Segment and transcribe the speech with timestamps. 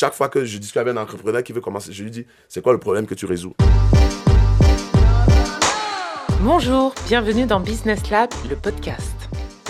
[0.00, 2.62] chaque fois que je discute avec un entrepreneur qui veut commencer, je lui dis, c'est
[2.62, 3.52] quoi le problème que tu résous?
[6.40, 9.14] Bonjour, bienvenue dans Business Lab, le podcast.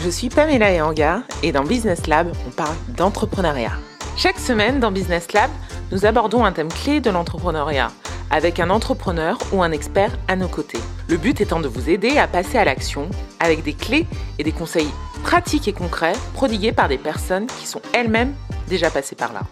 [0.04, 3.72] Je suis Pamela Ehanga et dans Business Lab, on parle d'entrepreneuriat.
[4.16, 5.51] Chaque semaine dans Business Lab,
[5.90, 7.90] nous abordons un thème clé de l'entrepreneuriat
[8.31, 10.78] avec un entrepreneur ou un expert à nos côtés.
[11.08, 13.10] Le but étant de vous aider à passer à l'action
[13.40, 14.06] avec des clés
[14.38, 14.90] et des conseils
[15.24, 18.33] pratiques et concrets prodigués par des personnes qui sont elles-mêmes
[18.69, 19.42] déjà passées par là.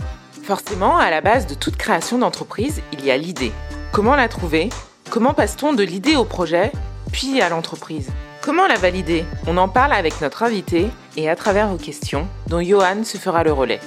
[0.49, 3.53] Forcément, à la base de toute création d'entreprise, il y a l'idée.
[3.93, 4.71] Comment la trouver?
[5.11, 6.73] Comment passe-t-on de l'idée au projet
[7.13, 8.11] puis à l'entreprise?
[8.41, 9.27] Comment la valider?
[9.47, 10.87] On en parle avec notre invité
[11.19, 13.81] et à travers vos questions, dont Johan se fera le relais.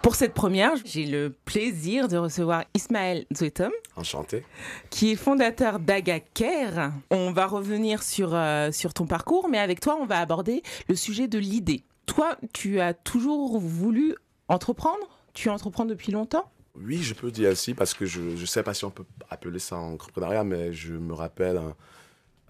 [0.00, 3.72] Pour cette première, j'ai le plaisir de recevoir Ismaël Zouetom.
[3.96, 4.42] Enchanté.
[4.88, 6.92] Qui est fondateur d'Agacare.
[7.10, 10.94] On va revenir sur, euh, sur ton parcours, mais avec toi, on va aborder le
[10.94, 11.84] sujet de l'idée.
[12.08, 14.16] Toi, tu as toujours voulu
[14.48, 15.06] entreprendre?
[15.34, 16.50] Tu entreprends depuis longtemps?
[16.74, 19.58] Oui, je peux dire ainsi parce que je ne sais pas si on peut appeler
[19.58, 21.76] ça entrepreneuriat, mais je me rappelle, hein,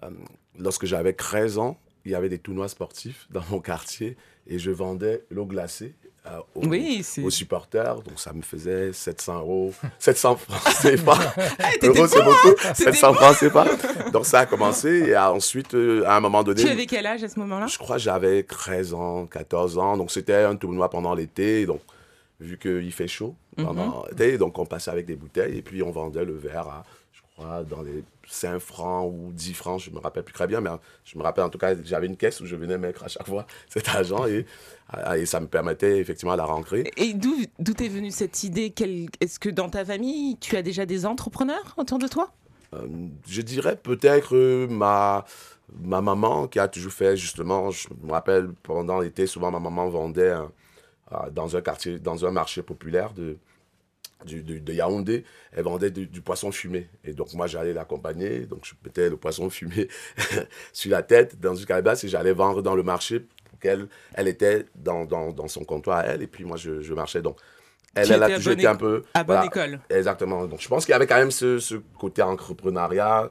[0.03, 0.11] euh,
[0.57, 4.71] lorsque j'avais 13 ans, il y avait des tournois sportifs dans mon quartier et je
[4.71, 5.93] vendais l'eau glacée
[6.31, 8.01] euh, aux, supporters.
[8.01, 11.17] Donc ça me faisait 700 euros, 700 francs CFA.
[11.83, 12.73] euros, c'est beaucoup.
[12.73, 13.65] 700 francs CFA.
[14.11, 16.61] Donc ça a commencé et ensuite, euh, à un moment donné.
[16.63, 17.67] Tu avais quel âge à ce moment-là?
[17.67, 19.97] Je crois que j'avais 13 ans, 14 ans.
[19.97, 21.65] Donc c'était un tournoi pendant l'été.
[21.65, 21.81] Donc
[22.39, 23.35] vu qu'il fait chaud.
[23.57, 24.37] Pendant, mhm.
[24.37, 27.63] Donc, on passait avec des bouteilles et puis on vendait le verre à, je crois,
[27.63, 30.69] dans les 5 francs ou 10 francs, je me rappelle plus très bien, mais
[31.03, 33.27] je me rappelle en tout cas, j'avais une caisse où je venais mettre à chaque
[33.27, 34.45] fois cet argent et,
[35.15, 36.91] et ça me permettait effectivement la rentrée.
[36.97, 38.73] Et d'où est venue cette idée?
[39.19, 42.31] Est-ce que dans ta famille, tu as déjà des entrepreneurs autour de toi?
[42.73, 42.87] Euh,
[43.27, 45.25] Je dirais peut-être euh, ma,
[45.79, 49.89] ma maman qui a toujours fait justement, je me rappelle pendant l'été, souvent ma maman
[49.89, 50.33] vendait
[51.31, 53.37] dans un quartier, dans un marché populaire de,
[54.25, 56.89] de, Yaoundé, elle vendait du, poisson fumé.
[57.03, 58.41] Et donc, moi, j'allais l'accompagner.
[58.41, 59.87] Donc, je mettais le poisson fumé
[60.73, 63.25] sur la tête dans une calebasse et j'allais vendre dans le marché
[63.59, 66.21] qu'elle elle était dans, dans, dans, son comptoir à elle.
[66.21, 67.21] Et puis, moi, je, je marchais.
[67.21, 67.37] Donc,
[67.95, 69.03] elle, elle a toujours été un peu.
[69.13, 69.79] À bonne école.
[69.89, 70.45] Exactement.
[70.45, 73.29] Donc, je pense qu'il y avait quand même ce, ce côté entrepreneuriat,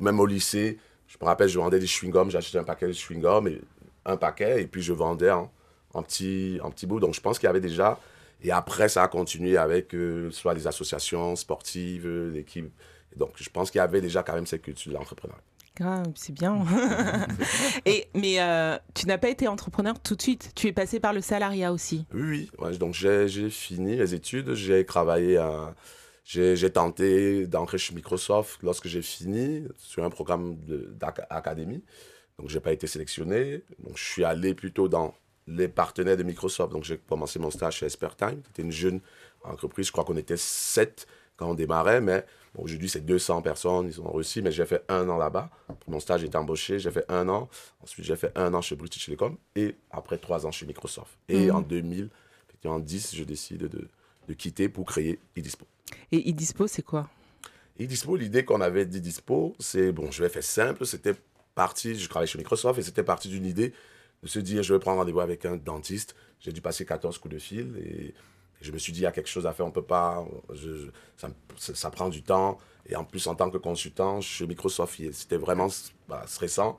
[0.00, 0.78] même au lycée.
[1.06, 2.30] Je me rappelle, je vendais des chewing-gums.
[2.30, 3.60] J'achetais un paquet de chewing-gums, et
[4.06, 5.30] un paquet, et puis je vendais.
[5.30, 5.50] Hein
[5.94, 7.00] en petit, en petit bout.
[7.00, 7.98] Donc, je pense qu'il y avait déjà.
[8.42, 12.72] Et après, ça a continué avec euh, soit les associations sportives, l'équipe.
[13.16, 15.42] Donc, je pense qu'il y avait déjà quand même cette culture de l'entrepreneuriat.
[15.76, 16.64] Grave, c'est bien.
[17.86, 20.52] et, mais euh, tu n'as pas été entrepreneur tout de suite.
[20.54, 22.06] Tu es passé par le salariat aussi.
[22.12, 22.78] Oui, oui.
[22.78, 24.54] donc, j'ai fini les études.
[24.54, 25.74] J'ai travaillé à.
[26.24, 30.56] J'ai tenté d'entrer chez Microsoft lorsque j'ai fini sur un programme
[31.28, 31.82] d'académie.
[32.38, 33.64] Donc, je n'ai pas été sélectionné.
[33.80, 35.14] Donc, je suis allé plutôt dans
[35.46, 36.72] les partenaires de Microsoft.
[36.72, 38.40] Donc, j'ai commencé mon stage chez Espertime.
[38.46, 39.00] C'était une jeune
[39.42, 39.86] entreprise.
[39.86, 41.06] Je crois qu'on était sept
[41.36, 42.24] quand on démarrait, mais
[42.56, 43.86] aujourd'hui, c'est 200 personnes.
[43.86, 45.50] Ils ont réussi, mais j'ai fait un an là-bas.
[45.88, 46.78] Mon stage était embauché.
[46.78, 47.48] J'ai fait un an.
[47.82, 51.16] Ensuite, j'ai fait un an chez British Telecom et après trois ans chez Microsoft.
[51.28, 51.56] Et mhm.
[51.56, 53.88] en 2010, je décide de,
[54.28, 55.66] de quitter pour créer eDispo.
[56.10, 57.08] Et eDispo, c'est quoi?
[57.78, 61.14] eDispo, l'idée qu'on avait d'eDispo, c'est, bon, je vais faire simple, c'était
[61.54, 63.72] parti, je travaillais chez Microsoft et c'était parti d'une idée
[64.22, 66.14] de se dire, je vais prendre rendez-vous avec un dentiste.
[66.40, 68.14] J'ai dû passer 14 coups de fil et,
[68.62, 70.24] je me suis dit, il y a quelque chose à faire, on peut pas,
[71.56, 72.58] ça, prend du temps.
[72.86, 75.68] Et en plus, en tant que consultant chez Microsoft, c'était vraiment
[76.08, 76.78] bah, stressant.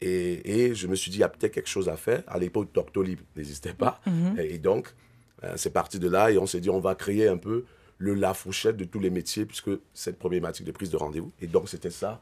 [0.00, 2.22] Et, je me suis dit, il y a peut-être quelque chose à faire.
[2.26, 4.00] À l'époque, Doctolib n'existait pas.
[4.06, 4.40] Mm-hmm.
[4.40, 4.94] et, donc,
[5.42, 7.64] euh, c'est parti de là et on s'est dit, on va créer un peu
[7.98, 11.32] le la fourchette de tous les métiers, puisque cette problématique de prise de rendez-vous.
[11.40, 12.20] Et donc, c'était ça.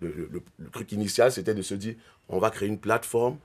[0.00, 1.94] le, truc initial, c'était de se dire,
[2.28, 3.38] on va créer une plateforme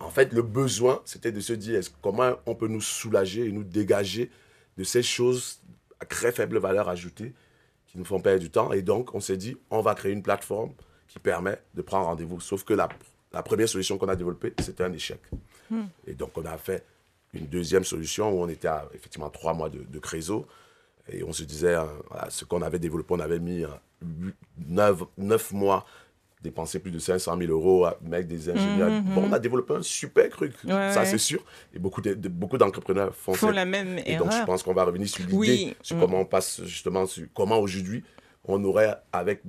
[0.00, 3.64] en fait, le besoin, c'était de se dire comment on peut nous soulager et nous
[3.64, 4.30] dégager
[4.76, 5.60] de ces choses
[6.00, 7.32] à très faible valeur ajoutée
[7.86, 8.72] qui nous font perdre du temps?
[8.72, 10.72] Et donc, on s'est dit, on va créer une plateforme
[11.08, 12.40] qui permet de prendre rendez-vous.
[12.40, 12.88] Sauf que la,
[13.42, 15.20] première solution qu'on a développée, c'était un échec.
[15.70, 15.84] Hmm.
[16.06, 16.84] Et donc, on a fait
[17.32, 20.00] une deuxième solution où on était à effectivement trois mois de, de.
[21.08, 21.84] Et on se disait, euh,
[22.28, 24.32] ce qu'on avait développé, on avait mis euh,
[25.16, 25.86] neuf mois
[26.42, 28.90] dépenser plus de 500 000 euros avec des ingénieurs.
[28.90, 31.42] Mhm, bon, on a développé un super truc, ça c'est sûr.
[31.74, 34.26] Et beaucoup, de, beaucoup d'entrepreneurs font, font la même et erreur.
[34.26, 37.58] donc je pense qu'on va revenir sur l'idée, sur comment on passe justement, sur comment
[37.58, 38.04] aujourd'hui
[38.44, 39.42] on aurait avec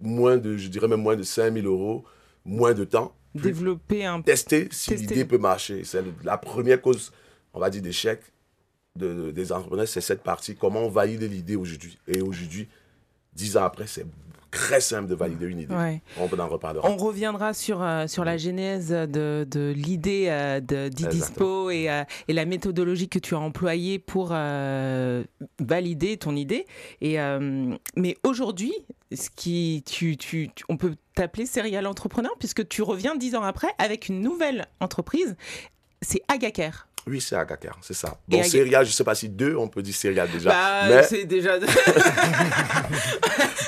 [0.00, 2.04] moins de, je dirais même moins de 5 000 euros,
[2.44, 4.20] moins de temps, développer un...
[4.22, 5.84] Tester si l'idée peut marcher.
[5.84, 7.12] C'est la première cause,
[7.52, 8.20] on va dire, d'échec
[8.96, 11.98] de, des entrepreneurs, c'est cette partie, comment on valide l'idée aujourd'hui.
[12.08, 12.68] Et aujourd'hui,
[13.34, 14.06] dix ans après, c'est
[14.56, 15.74] très simple de valider une idée.
[16.18, 16.88] On en reparlera.
[16.88, 22.32] On reviendra sur, euh, sur la genèse de, de l'idée euh, d'Idispo et, euh, et,
[22.32, 24.28] la méthodologie que tu as employée pour
[25.60, 26.64] valider ton idée.
[27.02, 27.18] Et,
[27.96, 28.72] mais aujourd'hui,
[29.12, 33.68] ce qui, tu, tu, on peut t'appeler serial entrepreneur puisque tu reviens dix ans après
[33.78, 35.36] avec une nouvelle entreprise.
[36.02, 36.88] C'est Agaker.
[37.08, 38.18] Oui, c'est Agaker, c'est ça.
[38.26, 40.50] Bon, Serial, je ne sais pas si deux, on peut dire Serial déjà.
[40.50, 41.02] Bah, mais...
[41.04, 41.60] c'est déjà.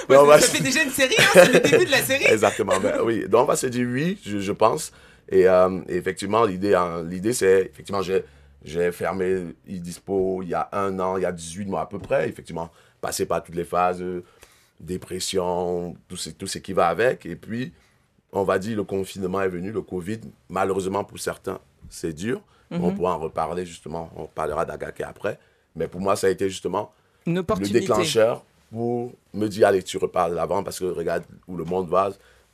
[0.08, 2.24] ça fait déjà une série, hein, c'est le début de la série.
[2.28, 2.80] Exactement.
[2.80, 4.92] Ben, oui, donc on va se dire oui, je, pense.
[5.32, 8.24] Euh, et, effectivement, l'idée, hein, l'idée c'est, effectivement, j'ai,
[8.64, 12.00] j'ai fermé Dispo il y a un an, il y a 18 mois à peu
[12.00, 12.28] près.
[12.28, 12.70] Effectivement,
[13.00, 14.24] passé par toutes les phases, euh,
[14.80, 17.24] dépression, tout ce, tout ce qui va avec.
[17.24, 17.72] Et puis,
[18.32, 22.42] on va dire, le confinement est venu, le Covid, malheureusement pour certains, c'est dur.
[22.70, 22.96] On mhm.
[22.96, 25.38] pourra en reparler justement, on parlera d'Agake après.
[25.74, 26.92] Mais pour moi, ça a été justement
[27.26, 31.64] le déclencheur pour me dire, allez, tu repars de l'avant parce que regarde où le
[31.64, 32.10] monde va,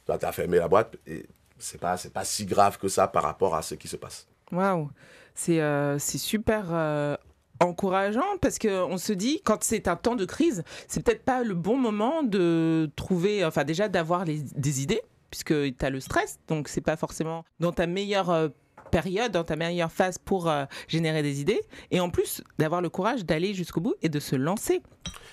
[0.06, 1.26] toi, tu as fermé la boîte et
[1.58, 4.26] c'est pas, pas si grave que ça par rapport à ce qui se passe.
[4.52, 4.90] Waouh,
[5.34, 7.16] c'est, euh, super euh,
[7.60, 11.54] encourageant parce qu'on se dit, quand c'est un temps de crise, c'est peut-être pas le
[11.54, 15.02] bon moment de trouver, enfin déjà d'avoir des idées
[15.34, 18.48] puisque tu as le stress, donc c'est pas forcément dans ta meilleure euh,
[18.90, 21.60] période, dans ta meilleure phase pour euh, générer des idées,
[21.90, 24.82] et en plus d'avoir le courage d'aller jusqu'au bout et de se lancer.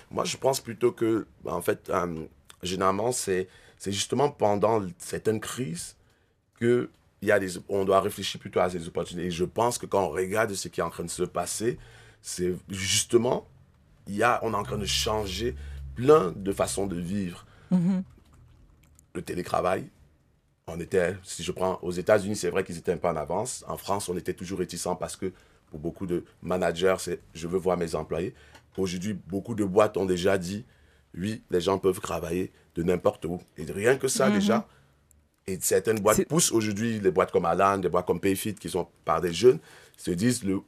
[0.09, 2.25] Moi, je pense plutôt que, bah, en fait, euh,
[2.63, 3.47] généralement, c'est
[3.85, 5.95] justement pendant certaines crises
[6.59, 6.89] que
[7.21, 9.27] il y a des, on doit réfléchir plutôt à ces opportunités.
[9.27, 11.77] Et je pense que quand on regarde ce qui est en train de se passer,
[12.21, 13.47] c'est justement,
[14.07, 15.55] il y a, on est en train de changer
[15.95, 17.45] plein de façons de vivre.
[17.71, 18.03] Mm-hmm.
[19.13, 19.89] Le télétravail,
[20.67, 23.63] on était, si je prends aux États-Unis, c'est vrai qu'ils étaient un peu en avance.
[23.67, 25.31] En France, on était toujours réticents parce que
[25.69, 28.33] pour beaucoup de managers, c'est je veux voir mes employés.
[28.77, 30.65] Aujourd'hui, beaucoup de boîtes ont déjà dit
[31.17, 33.41] oui, les gens peuvent travailler de n'importe où.
[33.57, 34.35] Et rien que ça, mhm.
[34.35, 34.67] déjà.
[35.47, 38.87] Et certaines boîtes poussent aujourd'hui, les boîtes comme Alan, des boîtes comme Payfit, qui sont
[39.03, 39.59] par des jeunes,
[39.97, 40.61] se disent le,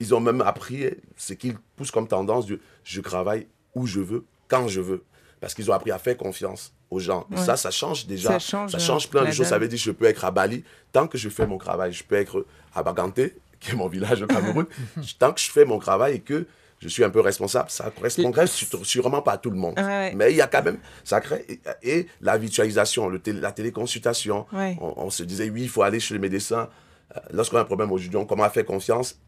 [0.00, 0.86] ils ont même appris
[1.16, 5.04] ce qu'ils poussent comme tendance de je travaille où je veux, quand je veux.
[5.44, 7.26] Parce qu'ils ont appris à faire confiance aux gens.
[7.36, 8.40] Ça, ça change déjà.
[8.40, 9.46] Ça change, plein de choses.
[9.46, 11.92] Ça veut dire que je peux être à Bali tant que je fais mon travail.
[11.92, 14.64] Je peux être à Baganté, qui est mon village au Cameroun,
[15.18, 16.46] tant que je fais mon travail et que
[16.78, 17.68] je suis un peu responsable.
[17.68, 19.74] Ça correspondrait sûrement pas à tout le monde.
[20.14, 21.44] Mais il y a quand même, ça crée,
[21.82, 24.46] et, la virtualisation, le la téléconsultation.
[24.80, 26.70] On, se disait, oui, il faut aller chez le médecin.
[27.14, 29.20] Euh, lorsqu'on a un problème aujourd'hui, on commence à faire confiance.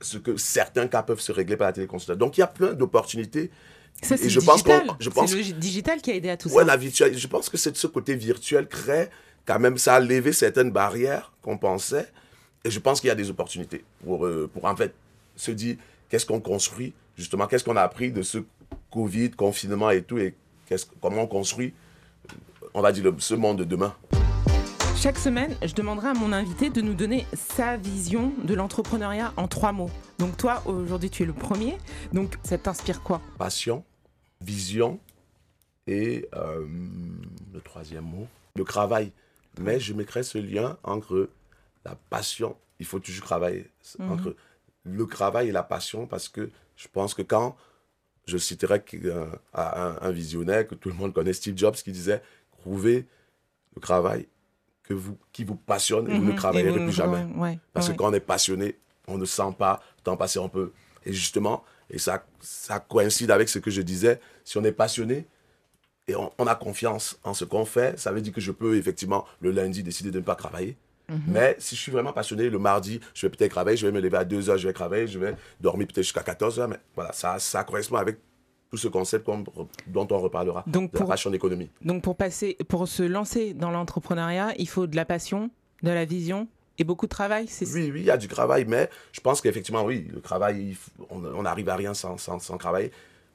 [0.00, 2.18] Ce que certains cas peuvent se régler par la téléconsultation.
[2.18, 3.52] Donc, il y a plein d'opportunités
[4.00, 6.64] ça, c'est le digital qui a aidé à tout ouais, ça.
[6.64, 9.08] La virtuelle, je pense que ce côté virtuel crée
[9.46, 12.08] quand même, ça a levé certaines barrières qu'on pensait.
[12.64, 14.94] Et je pense qu'il y a des opportunités pour, euh, pour en fait
[15.36, 15.76] se dire
[16.08, 18.38] qu'est-ce qu'on construit, justement, qu'est-ce qu'on a appris de ce
[18.90, 20.34] Covid, confinement et tout, et
[21.00, 21.74] comment on construit,
[22.74, 23.94] on va dire, ce monde de demain.
[25.02, 29.48] Chaque semaine, je demanderai à mon invité de nous donner sa vision de l'entrepreneuriat en
[29.48, 29.90] trois mots.
[30.20, 31.76] Donc toi, aujourd'hui, tu es le premier.
[32.12, 33.20] Donc ça t'inspire quoi?
[33.36, 33.84] Passion,
[34.40, 35.00] vision
[35.88, 36.64] et euh,
[37.52, 39.10] le troisième mot, le travail.
[39.58, 41.28] Mais je mettrai ce lien entre
[41.84, 43.68] la passion, il faut toujours travailler,
[43.98, 44.08] mhm.
[44.12, 44.36] entre
[44.84, 47.56] le travail et la passion parce que je pense que quand
[48.26, 52.22] je citerai euh, un, un visionnaire que tout le monde connaît, Steve Jobs, qui disait
[52.52, 53.08] trouver
[53.74, 54.28] le travail
[54.82, 56.36] que vous, qui vous passionne et vous ne mhm.
[56.36, 57.26] travaillerez plus jamais.
[57.72, 60.72] Parce que quand on est passionné, on ne sent pas le temps passer un peu.
[61.04, 65.26] Et justement, et ça, ça coïncide avec ce que je disais, si on est passionné
[66.08, 69.24] et on, a confiance en ce qu'on fait, ça veut dire que je peux effectivement
[69.40, 70.76] le lundi décider de ne pas travailler.
[71.08, 71.20] Mhm.
[71.28, 74.00] Mais si je suis vraiment passionné, le mardi, je vais peut-être travailler, je vais me
[74.00, 76.68] lever à 2 heures, je vais travailler, je vais dormir peut-être jusqu'à 14 heures.
[76.68, 78.18] Mais voilà, ça, ça correspond avec
[78.72, 79.28] tout ce concept
[79.86, 81.68] dont on reparlera, donc pour, la passion d'économie.
[81.82, 85.50] Donc pour, passer, pour se lancer dans l'entrepreneuriat, il faut de la passion,
[85.82, 86.48] de la vision
[86.78, 89.84] et beaucoup de travail Oui, oui, il y a du travail, mais je pense qu'effectivement,
[89.84, 90.74] oui, le travail,
[91.10, 92.92] on n'arrive à rien sans, sans, sans, travailler.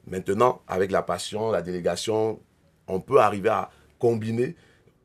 [0.08, 2.40] Maintenant, avec la passion, la délégation,
[2.88, 4.56] on peut arriver à combiner.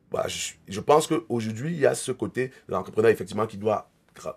[0.09, 3.87] Bah, je, je, pense qu'aujourd'hui, il y a ce côté de l'entrepreneur, effectivement, qui doit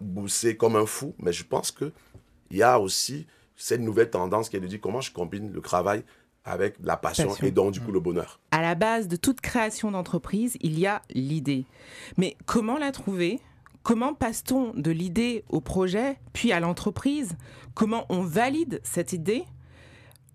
[0.03, 1.91] bosser comme un fou, mais je pense qu'il
[2.51, 3.27] y a aussi
[3.57, 6.05] cette nouvelle tendance qui est de dire comment je combine le travail
[6.45, 8.39] avec la passion, et donc du coup le bonheur.
[8.53, 11.65] À la base de toute création d'entreprise, il y a l'idée.
[12.17, 13.41] Mais comment la trouver?
[13.83, 17.37] Comment passe-t-on de l'idée au projet, puis à l'entreprise?
[17.75, 19.45] Comment on valide cette idée?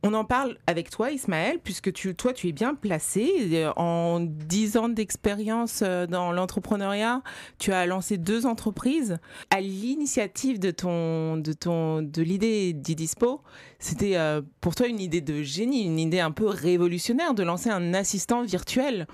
[0.03, 3.49] On en parle avec toi, Ismaël, puisque toi, tu es bien placé.
[3.53, 7.21] Euh, en 10 ans d'expérience euh, dans l'entrepreneuriat,
[7.59, 9.19] tu as lancé deux entreprises.
[9.51, 13.41] À l'initiative de, ton, de l'idée d'Idispo,
[13.77, 17.69] c'était euh, pour toi une idée de génie, une idée un peu révolutionnaire de lancer
[17.69, 19.07] un assistant virtuel.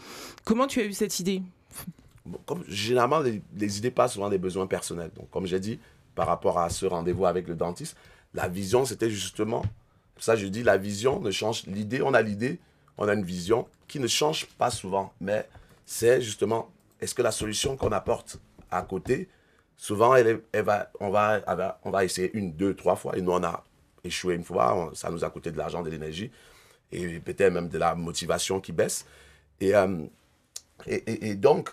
[0.45, 1.41] Comment tu as eu cette idée?
[2.45, 5.11] Comme, Généralement, les, les idées passent souvent des besoins personnels.
[5.17, 5.79] Donc, comme j'ai dit,
[6.15, 7.97] par rapport à ce rendez-vous avec le dentiste,
[8.33, 9.63] la vision, c'était justement
[10.19, 11.65] ça, je dis, la vision ne change.
[11.67, 12.59] L'idée, on a l'idée,
[12.97, 15.13] on a une vision qui ne change pas souvent.
[15.21, 15.47] Mais
[15.85, 16.69] c'est justement,
[17.01, 18.39] est-ce que la solution qu'on apporte
[18.71, 19.29] à côté,
[19.75, 23.17] souvent, elle, va, on, va, on va essayer une, deux, trois fois.
[23.17, 23.63] Et nous, on a
[24.03, 24.91] échoué une fois.
[24.93, 26.31] ça nous a coûté de l'argent, de l'énergie.
[26.91, 29.05] Et peut-être même de la motivation qui baisse.
[29.59, 30.05] Et, euh,
[30.85, 31.69] et, donc,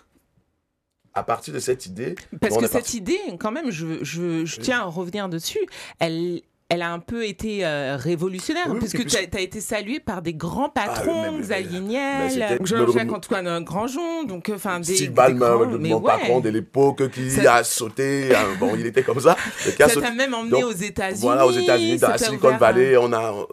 [1.13, 2.15] à partir de cette idée.
[2.41, 5.65] Parce que cette idée, quand même, je, je, je tiens à revenir dessus,
[5.99, 10.33] elle, elle a un peu été euh, révolutionnaire, puisque tu as, été salué par des
[10.33, 16.01] grands ah, patrons, Xavier Niel, Jean-Jacques Antoine Grandjean, donc euh, enfin des, Steve Ballmer, mon
[16.01, 19.37] patron de l'époque qui a sauté, hein, bon il était comme ça.
[19.59, 21.21] ça t'a même emmené aux États-Unis.
[21.21, 23.45] Voilà, aux États-Unis, dans la Silicon Valley, on a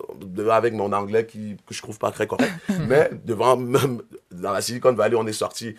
[0.50, 2.52] avec mon anglais qui que je trouve pas très correct,
[2.88, 4.00] mais devant même
[4.31, 5.75] dans la Silicon Valley, on est sorti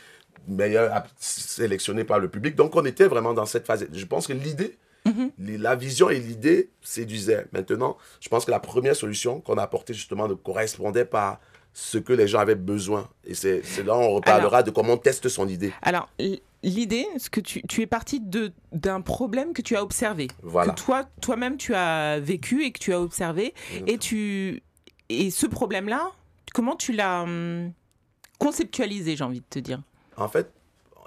[0.48, 3.88] meilleur sélectionné par le public, donc on était vraiment dans cette phase.
[3.92, 5.32] Je pense que l'idée Mhm.
[5.60, 7.46] La vision et l'idée séduisaient.
[7.52, 11.40] Maintenant, je pense que la première solution qu'on a apportée justement ne correspondait pas à
[11.74, 13.10] ce que les gens avaient besoin.
[13.26, 15.74] Et c'est là on reparlera de comment on teste son idée.
[15.82, 16.08] Alors,
[16.62, 18.22] l'idée, ce que tu, tu es parti
[18.72, 20.28] d'un problème que tu as observé.
[20.42, 20.74] Voilà.
[20.74, 23.54] Que toi, toi-même, tu as vécu et que tu as observé.
[23.88, 24.62] Et, tu,
[25.10, 26.12] et ce problème-là,
[26.54, 27.74] comment tu l'as hum,
[28.40, 29.82] conceptualisé, j'ai envie de te dire?
[30.16, 30.52] En fait,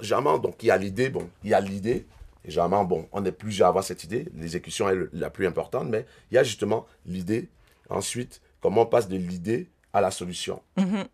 [0.01, 2.07] généralement, donc il y a l'idée, bon, il y a l'idée,
[2.47, 4.27] et généralement, bon, on est plusieurs à avoir cette idée.
[4.35, 7.49] L'exécution est la plus importante, mais il y a justement l'idée.
[7.91, 10.63] Ensuite, comment on passe de l'idée à la solution.
[10.79, 11.07] Mm-hmm.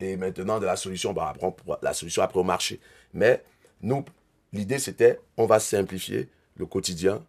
[0.00, 2.80] Et maintenant, de la solution, bah, on prend la solution après au marché.
[3.12, 3.42] Mais
[3.82, 4.04] nous,
[4.54, 7.22] l'idée, c'était, on va simplifier le quotidien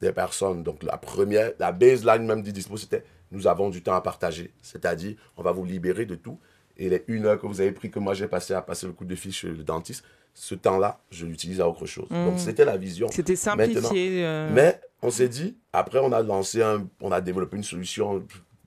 [0.00, 0.64] des personnes.
[0.64, 4.52] Donc, la première, la baseline même du dispo, c'était, nous avons du temps à partager.
[4.60, 6.40] C'est-à-dire, on va vous libérer de tout.
[6.76, 8.92] Et les une heure que vous avez pris, que moi j'ai passé à passer le
[8.92, 10.04] coup de fil chez le dentiste,
[10.40, 12.08] ce temps-là, je l'utilise à autre chose.
[12.10, 12.38] Donc mm.
[12.38, 13.08] c'était la vision.
[13.10, 14.24] C'était simplifié.
[14.24, 14.48] Euh.
[14.52, 18.24] Mais on s'est dit, après on a lancé, un, on a développé une solution.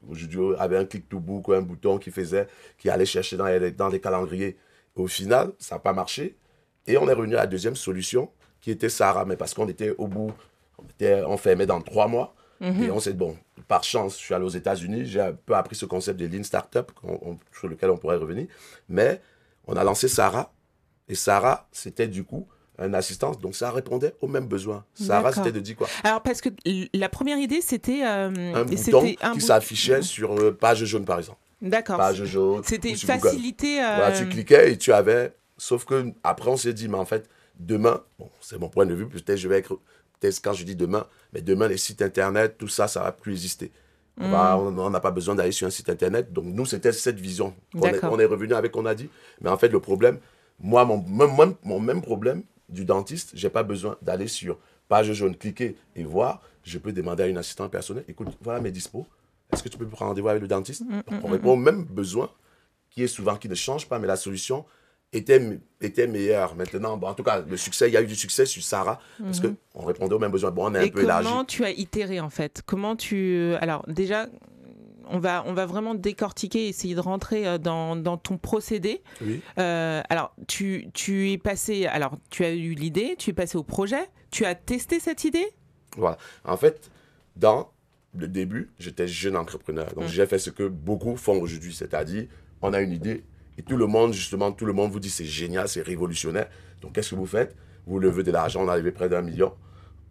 [0.10, 2.48] Aujourd'hui, avec un click to book, un bouton qui faisait,
[2.78, 4.58] qui allait chercher dans les, dans les calendriers.
[4.96, 6.36] Au final, ça n'a pas marché.
[6.88, 9.24] Et on est revenu à la deuxième solution, qui était Sarah.
[9.24, 10.34] Mais parce qu'on était au bout,
[10.78, 12.36] on était enfermé dans trois mois.
[12.60, 12.84] Mm-hmm.
[12.84, 13.38] Et on s'est dit, bon,
[13.70, 16.44] par chance, je suis allé aux États-Unis, j'ai un peu appris ce concept de Lean
[16.44, 16.92] Startup,
[17.54, 18.48] sur lequel on pourrait revenir.
[18.90, 19.22] Mais
[19.68, 20.52] on a lancé Sarah
[21.10, 23.32] et Sarah, c'était du coup un assistant.
[23.32, 24.84] Donc ça répondait aux mêmes besoins.
[24.94, 26.50] Sarah, c'était de dire quoi Alors parce que
[26.94, 31.40] la première idée, c'était euh, un bouton qui s'affichait sur euh, page jaune par exemple.
[31.62, 31.98] D'accord.
[31.98, 32.64] Page jaune.
[32.64, 33.84] C'était facilité.
[33.84, 34.18] Euh...
[34.18, 35.34] tu cliquais et tu avais.
[35.58, 37.30] Sauf que après on s'est dit, mais en fait,
[37.60, 39.08] demain, bon, c'est mon point de vue.
[39.08, 39.80] Peut-être je vais être.
[40.20, 43.34] Peut-être quand je dis demain, mais demain les sites internet, tout ça, ça va plus
[43.34, 43.72] exister.
[44.18, 44.34] Hmm.
[44.34, 46.32] On n'a pas besoin d'aller sur un site internet.
[46.34, 47.56] Donc nous, c'était cette vision.
[47.74, 49.10] On est, on est revenu avec, on a dit.
[49.42, 50.20] Mais en fait, le problème,
[50.62, 55.36] moi, mon, mon, mon même problème du dentiste, j'ai pas besoin d'aller sur page jaune,
[55.36, 56.42] cliquer et voir.
[56.64, 59.06] Je peux demander à une assistante personnelle, écoute, voilà mes dispos.
[59.52, 61.84] Est-ce que tu peux prendre rendez-vous avec le dentiste mm, mm, On répond au même
[61.84, 62.30] besoin,
[62.90, 64.66] qui est souvent, qui ne change pas, mais la solution
[65.12, 66.56] était, était meilleure.
[66.56, 69.00] Maintenant, bon, en tout cas, le succès, il y a eu du succès sur Sarah,
[69.18, 70.52] parce parce qu'on répondait aux mêmes besoins.
[70.52, 71.28] Bon, on est un peu élargi.
[71.28, 72.62] Comment tu as itéré, en fait?
[72.66, 73.54] Comment tu...
[73.60, 74.28] Alors, déjà,
[75.12, 79.04] on va, on va vraiment décortiquer, essayer de rentrer euh, dans, ton procédé.
[79.58, 83.64] Euh, alors, tu, tu es passé, alors tu as eu l'idée, tu es passé au
[83.64, 85.48] projet, tu as testé cette idée?
[85.98, 86.18] Voilà.
[86.46, 86.90] En fait,
[87.36, 87.72] dans
[88.16, 89.88] le début, j'étais jeune entrepreneur.
[89.94, 90.10] Donc, hum.
[90.10, 92.28] j'ai fait ce que beaucoup font aujourd'hui, c'est-à-dire,
[92.62, 93.24] on a une idée
[93.58, 96.50] et tout le monde, justement, tout le monde vous dit c'est génial, c'est révolutionnaire.
[96.82, 97.56] Donc, qu'est-ce que vous faites?
[97.86, 99.54] Vous levez de l'argent, on arrive près d'un million,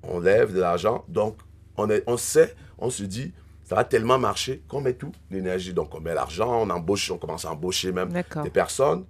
[0.02, 1.04] on lève de l'argent.
[1.08, 1.36] Donc,
[1.76, 3.32] on, est, on sait, on se dit,
[3.70, 5.72] ça va tellement marcher qu'on met tout l'énergie.
[5.72, 8.10] Donc, on met l'argent, on embauche, on commence à embaucher même
[8.42, 9.04] des personnes.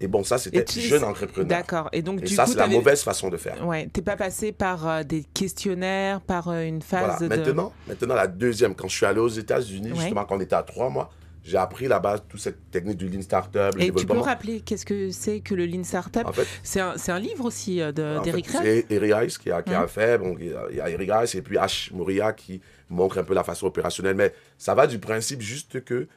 [0.00, 1.46] Et bon, ça, c'était jeune entrepreneur.
[1.46, 1.90] D'accord.
[1.92, 3.66] Et donc, et ça, c'est la mauvaise façon de faire.
[3.66, 3.90] Ouais.
[3.92, 7.28] T'es pas passé par euh, des questionnaires, par euh, une phase de...
[7.28, 10.62] Maintenant, maintenant, la deuxième, quand je suis allé aux États-Unis, justement, quand on était à
[10.62, 11.10] trois mois,
[11.46, 13.72] j'ai appris là-bas toute cette technique du Lean Startup.
[13.78, 16.26] Et tu peux rappeler qu'est-ce que c'est que le Lean Startup
[16.64, 19.86] C'est un, un, livre aussi euh, d'Eric Rice C'est Eric Rice qui a, qui a
[19.86, 20.18] fait.
[20.18, 21.94] Bon, il y a Eric Rice et puis H.
[21.94, 22.60] Moria qui
[22.90, 24.16] montre un peu la façon opérationnelle.
[24.16, 26.08] Mais ça va du principe juste que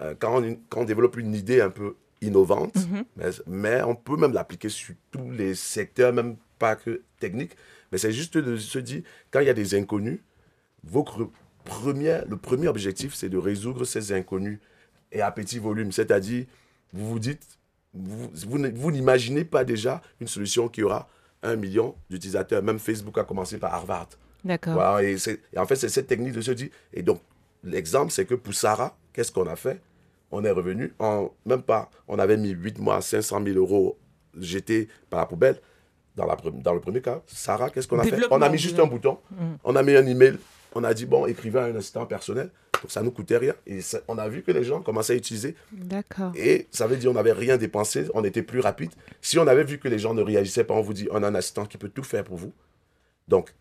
[0.00, 3.04] euh, quand, on, quand, on, développe une idée un peu innovante, mhm.
[3.16, 7.52] mais, mais, on peut même l'appliquer sur tous les secteurs, même pas que technique.
[7.92, 10.18] Mais c'est juste de se dire, quand il y a des inconnus,
[10.82, 11.04] vos
[11.64, 14.58] première, le premier objectif, c'est de résoudre ces inconnus
[15.12, 15.92] et à petit volume.
[15.92, 16.44] C'est-à-dire,
[16.92, 17.58] vous vous dites,
[17.94, 21.08] vous, vous, n'imaginez pas déjà une solution qui aura
[21.42, 22.62] un million d'utilisateurs.
[22.62, 24.08] Même Facebook a commencé par Harvard.
[24.44, 25.00] D'accord.
[25.00, 25.16] et,
[25.56, 26.68] en fait, c'est cette technique de se dire.
[26.92, 27.20] Et donc,
[27.62, 29.80] l'exemple, c'est que pour Sarah, qu'est-ce qu'on a fait?
[30.30, 31.90] On est revenu en même pas.
[32.08, 33.96] On avait mis 8 mois, 500 000 euros
[34.38, 35.60] jetés par la poubelle.
[36.16, 38.16] Dans, la, dans le premier cas, Sarah, qu'est-ce qu'on a fait?
[38.30, 39.36] On a mis juste un bouton, mm.
[39.64, 40.38] on a mis un email,
[40.74, 42.50] on a dit, bon, écrivez un assistant personnel.
[42.82, 43.54] Donc ça ne nous coûtait rien.
[43.66, 45.54] Et on a vu que les gens commençaient à utiliser.
[45.72, 46.32] D'accord.
[46.36, 48.90] Et ça veut dire qu'on n'avait rien dépensé, on était plus rapide.
[49.22, 51.28] Si on avait vu que les gens ne réagissaient pas, on vous dit, on a
[51.28, 52.52] un assistant qui peut tout faire pour vous.
[53.26, 53.54] Donc,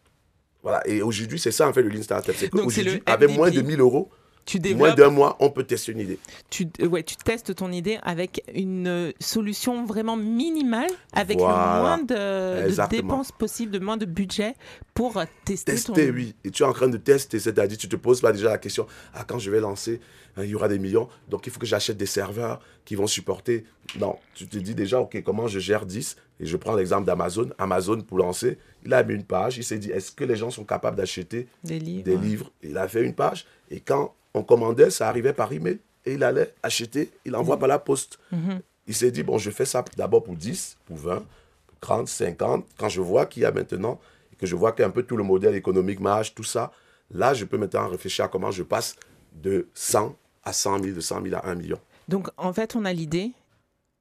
[0.61, 0.85] voilà.
[0.87, 2.35] Et aujourd'hui, c'est ça, en fait, le Lean Startup.
[2.37, 4.09] C'est qu'aujourd'hui, avec moins de 1000 euros,
[4.45, 6.19] tu Moins d'un mois, on peut tester une idée.
[6.49, 11.99] Tu, ouais, tu testes ton idée avec une euh, solution vraiment minimale, avec le moins
[11.99, 14.55] de, dépenses possibles, de moins de budget
[14.93, 15.73] pour tester.
[15.73, 16.35] Tester, oui.
[16.43, 18.85] Et tu es en train de tester, c'est-à-dire tu te poses pas déjà la question,
[19.13, 20.01] ah, quand je vais lancer,
[20.35, 23.07] hein, il y aura des millions, donc il faut que j'achète des serveurs qui vont
[23.07, 23.65] supporter.
[23.99, 27.49] Non, tu te dis déjà, ok, comment je gère 10 Et je prends l'exemple d'Amazon.
[27.57, 30.49] Amazon, pour lancer, il a mis une page, il s'est dit, est-ce que les gens
[30.51, 32.51] sont capables d'acheter des livres, des livres?
[32.61, 35.79] Il a fait une page, et quand on commandait, ça arrivait par email.
[36.05, 38.19] Et il allait acheter, il envoie par la poste.
[38.31, 38.59] Mhm.
[38.87, 41.23] Il s'est dit, bon, je fais ça d'abord pour 10, pour 20,
[41.67, 42.65] pour 30, 50.
[42.77, 43.99] Quand je vois qu'il y a maintenant,
[44.33, 46.73] et que je vois qu'un peu tout le modèle économique marche, tout ça,
[47.09, 48.97] là, je peux maintenant réfléchir à comment je passe
[49.31, 50.13] de 100
[50.43, 51.79] à 100 000, de 100 000 à 1 million.
[52.09, 53.31] Donc, en fait, on a l'idée,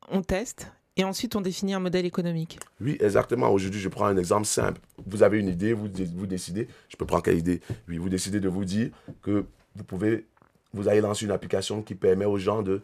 [0.08, 2.58] on teste, et ensuite on définit un modèle économique.
[2.80, 3.50] Oui, exactement.
[3.50, 4.80] Aujourd'hui, je prends un exemple simple.
[5.06, 7.60] Vous avez une idée, vous, vous décidez, je peux prendre quelle idée?
[7.88, 8.90] Oui, vous décidez de vous dire
[9.22, 9.44] que
[9.74, 10.26] vous pouvez,
[10.72, 12.82] vous allez lancer une application qui permet aux gens de,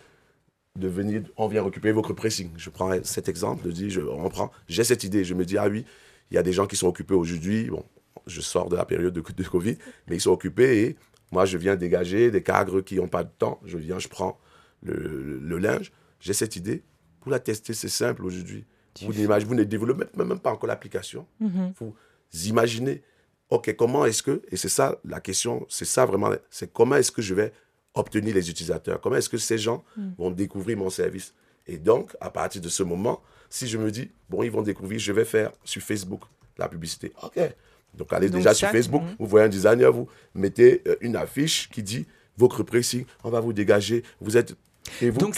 [0.77, 2.51] de venir, on vient récupérer votre pressing.
[2.57, 5.59] Je prends cet exemple, de dire, je, on prend, j'ai cette idée, je me dis,
[5.59, 5.85] ah oui,
[6.31, 7.85] il y a des gens qui sont occupés aujourd'hui, bon,
[8.27, 10.97] je sors de la période de, Covid, mais ils sont occupés et
[11.31, 14.39] moi, je viens dégager des cadres qui n'ont pas de temps, je viens, je prends
[14.83, 16.83] le, le, linge, j'ai cette idée,
[17.21, 18.65] pour la tester, c'est simple aujourd'hui.
[19.03, 21.27] Vous, vous ne développez même pas encore l'application.
[21.41, 21.73] Mm-hmm.
[21.79, 21.95] Vous
[22.47, 23.03] imaginez
[23.51, 27.11] OK, comment est-ce que, et c'est ça la question, c'est ça vraiment, c'est comment est-ce
[27.11, 27.53] que je vais
[27.95, 29.01] obtenir les utilisateurs?
[29.01, 30.11] Comment est-ce que ces gens hmm.
[30.19, 31.33] vont découvrir mon service?
[31.67, 34.99] Et donc, à partir de ce moment, si je me dis, bon, ils vont découvrir,
[34.99, 36.21] je vais faire sur Facebook
[36.59, 37.13] la publicité.
[37.23, 37.41] OK.
[37.95, 41.83] Donc, allez déjà sur Facebook, vous voyez un designer, vous mettez euh, une affiche qui
[41.83, 42.07] dit,
[42.37, 44.55] votre pressing, on va vous dégager, vous êtes...
[45.03, 45.37] Et vous, donc,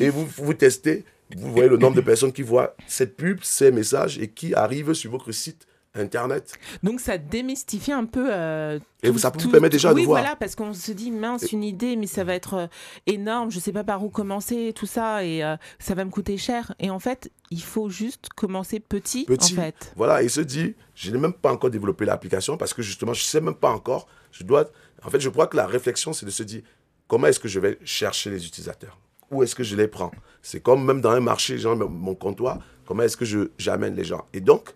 [0.00, 1.04] et vous, vous testez,
[1.36, 4.94] vous voyez le nombre de personnes qui voient cette pub, ces messages et qui arrivent
[4.94, 6.54] sur votre site Internet.
[6.82, 8.28] Donc ça démystifie un peu.
[8.30, 10.00] Euh, et ça vous permet déjà de voir.
[10.00, 12.66] Oui, voilà, parce qu'on se dit mince, une idée, mais ça va être euh,
[13.06, 16.38] énorme, je sais pas par où commencer, tout ça, et euh, ça va me coûter
[16.38, 16.74] cher.
[16.78, 19.52] Et en fait, il faut juste commencer petit, petit.
[19.52, 19.92] en fait.
[19.96, 23.22] Voilà, et se dit, je n'ai même pas encore développé l'application parce que justement, je
[23.22, 24.08] sais même pas encore.
[24.30, 24.70] Je dois.
[25.04, 26.62] En fait, je crois que la réflexion, c'est de se dire,
[27.06, 28.98] comment est-ce que je vais chercher les utilisateurs?
[29.32, 32.58] Où est-ce que je les prends C'est comme même dans un marché, genre mon comptoir,
[32.86, 34.74] comment est-ce que je j'amène les gens Et donc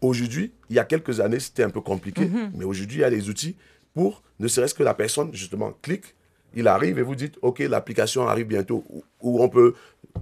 [0.00, 2.52] Aujourd'hui, il y a quelques années, c'était un peu compliqué, mhm.
[2.56, 3.56] mais aujourd'hui, il y a les outils
[3.94, 6.14] pour, ne serait-ce que la personne, justement, clique,
[6.54, 8.82] il arrive et vous dites, OK, l'application arrive bientôt,
[9.20, 9.74] ou on peut,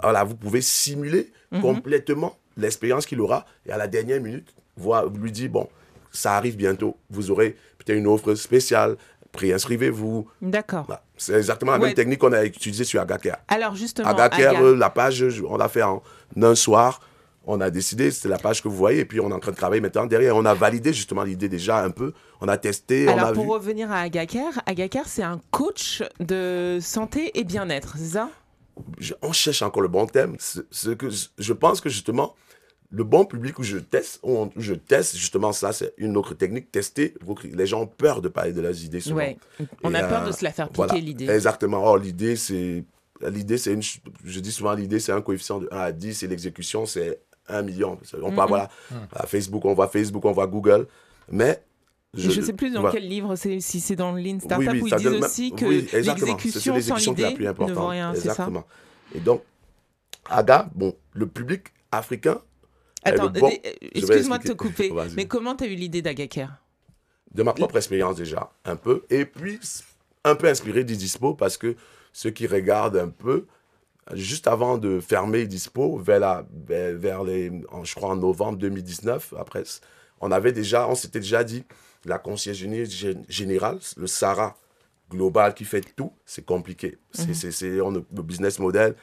[0.02, 1.60] voilà, vous pouvez simuler mhm.
[1.60, 5.68] complètement l'expérience qu'il aura, et à la dernière minute, voir, lui dire, bon,
[6.10, 8.96] ça arrive bientôt, vous aurez peut-être une offre spéciale,
[9.32, 10.28] préinscrivez-vous.
[10.42, 10.86] D'accord.
[11.16, 13.38] C'est exactement la même technique qu'on a utilisée sur Agacare.
[13.48, 16.02] Alors justement, Agacare, la page, on l'a fait en
[16.40, 17.00] un soir
[17.50, 19.52] on a décidé, c'est la page que vous voyez, et puis on est en train
[19.52, 20.36] de travailler maintenant derrière.
[20.36, 22.12] On a validé justement l'idée déjà un peu,
[22.42, 23.08] on a testé.
[23.08, 27.94] Alors on a pour revenir à Agacare, Agacare c'est un coach de santé et bien-être,
[27.96, 28.28] c'est ça?
[29.22, 30.36] On cherche encore le bon thème.
[30.38, 32.34] Ce que je pense que justement,
[32.90, 36.72] le bon public où je teste, où, je teste justement ça, c'est une autre technique,
[36.72, 37.14] tester.
[37.44, 39.16] Les gens ont peur de parler de leurs idées souvent.
[39.16, 39.36] Ouais.
[39.82, 41.28] On a peur de se la faire piquer l'idée.
[41.28, 41.84] Exactement.
[41.84, 42.84] Or l'idée c'est
[43.20, 46.28] l'idée c'est une je dis souvent l'idée c'est un coefficient de 1 à 10 et
[46.28, 47.98] l'exécution c'est un million.
[48.22, 48.70] On parle, voilà,
[49.12, 50.86] à Facebook, on voit Facebook, on voit Google.
[51.30, 51.62] Mais
[52.14, 54.94] je ne sais plus dans quel livre, si c'est dans le Lean Startup, où ils
[54.94, 58.14] disent aussi que l'exécution sans l'idée ne vaut rien.
[58.14, 58.64] Exactement.
[59.14, 59.42] Et donc,
[60.30, 62.40] AGA, bon, le public africain.
[63.08, 63.32] Attends,
[63.94, 66.56] excuse-moi de te couper, mais comment tu as eu l'idée d'Agacare
[67.32, 69.04] De ma propre expérience déjà, un peu.
[69.10, 69.58] Et puis,
[70.24, 71.76] un peu inspiré d'Idispo, parce que
[72.12, 73.46] ceux qui regardent un peu,
[74.14, 79.64] juste avant de fermer Dispo, vers, la, vers les, je crois en novembre 2019, après,
[80.20, 81.64] on avait déjà, on s'était déjà dit,
[82.04, 82.86] la conciergerie
[83.28, 84.56] générale, le SARA
[85.10, 86.98] global qui fait tout, c'est compliqué.
[87.12, 88.04] C'est mhm.
[88.14, 88.94] le business model,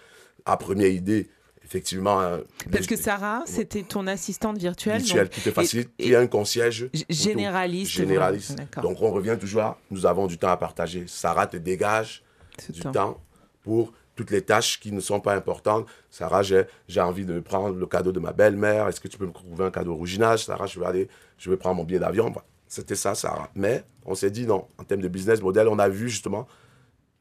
[0.45, 1.29] à première idée,
[1.65, 2.21] effectivement.
[2.21, 2.37] euh,
[2.71, 5.01] Parce que Sarah, c'était ton assistante virtuelle.
[5.01, 6.89] virtuel donc- qui te facilite, et- qui est un concierge.
[7.09, 7.91] Généraliste.
[7.91, 8.55] Généraliste.
[8.81, 11.05] Donc on revient toujours à nous avons du temps à partager.
[11.07, 12.23] Sarah te dégage
[12.69, 12.91] du temps.
[12.91, 13.21] temps
[13.63, 15.87] pour toutes les tâches qui ne sont pas importantes.
[16.09, 18.87] Sarah, j'ai envie de prendre le cadeau de ma belle-mère.
[18.87, 21.57] Est-ce que tu peux me trouver un cadeau originage Sarah, je vais aller, je vais
[21.57, 22.33] prendre mon billet d'avion.
[22.67, 23.49] C'était ça, Sarah.
[23.55, 24.67] Mais on s'est dit non.
[24.77, 26.47] En termes de business model, on a vu justement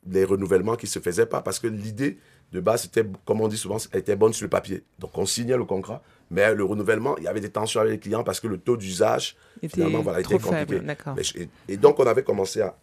[0.07, 2.18] les renouvellements qui ne se faisaient pas parce que l'idée
[2.55, 4.83] de base, c'était, comme on dit souvent, elle était bonne sur le papier.
[5.01, 7.99] Donc on signait le contrat, mais le renouvellement, il y avait des tensions avec les
[7.99, 10.81] clients parce que le taux d'usage, Était finalement, voilà, trop était compliqué.
[10.81, 10.97] faible.
[11.17, 12.77] Mais et, et donc, on avait commencé à.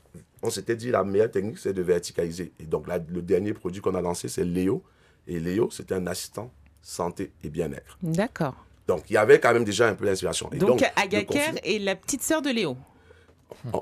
[0.44, 2.52] On s'était dit, la meilleure technique, c'est de verticaliser.
[2.60, 4.84] Et donc, là, le dernier produit qu'on a lancé, c'est Léo.
[5.28, 7.98] Et Léo, c'était un assistant santé et bien-être.
[8.02, 8.56] D'accord.
[8.88, 10.50] Donc, il y avait quand même déjà un peu d'inspiration.
[10.52, 12.76] Et Donc, le Agaker conflit- est la petite sœur de Léo.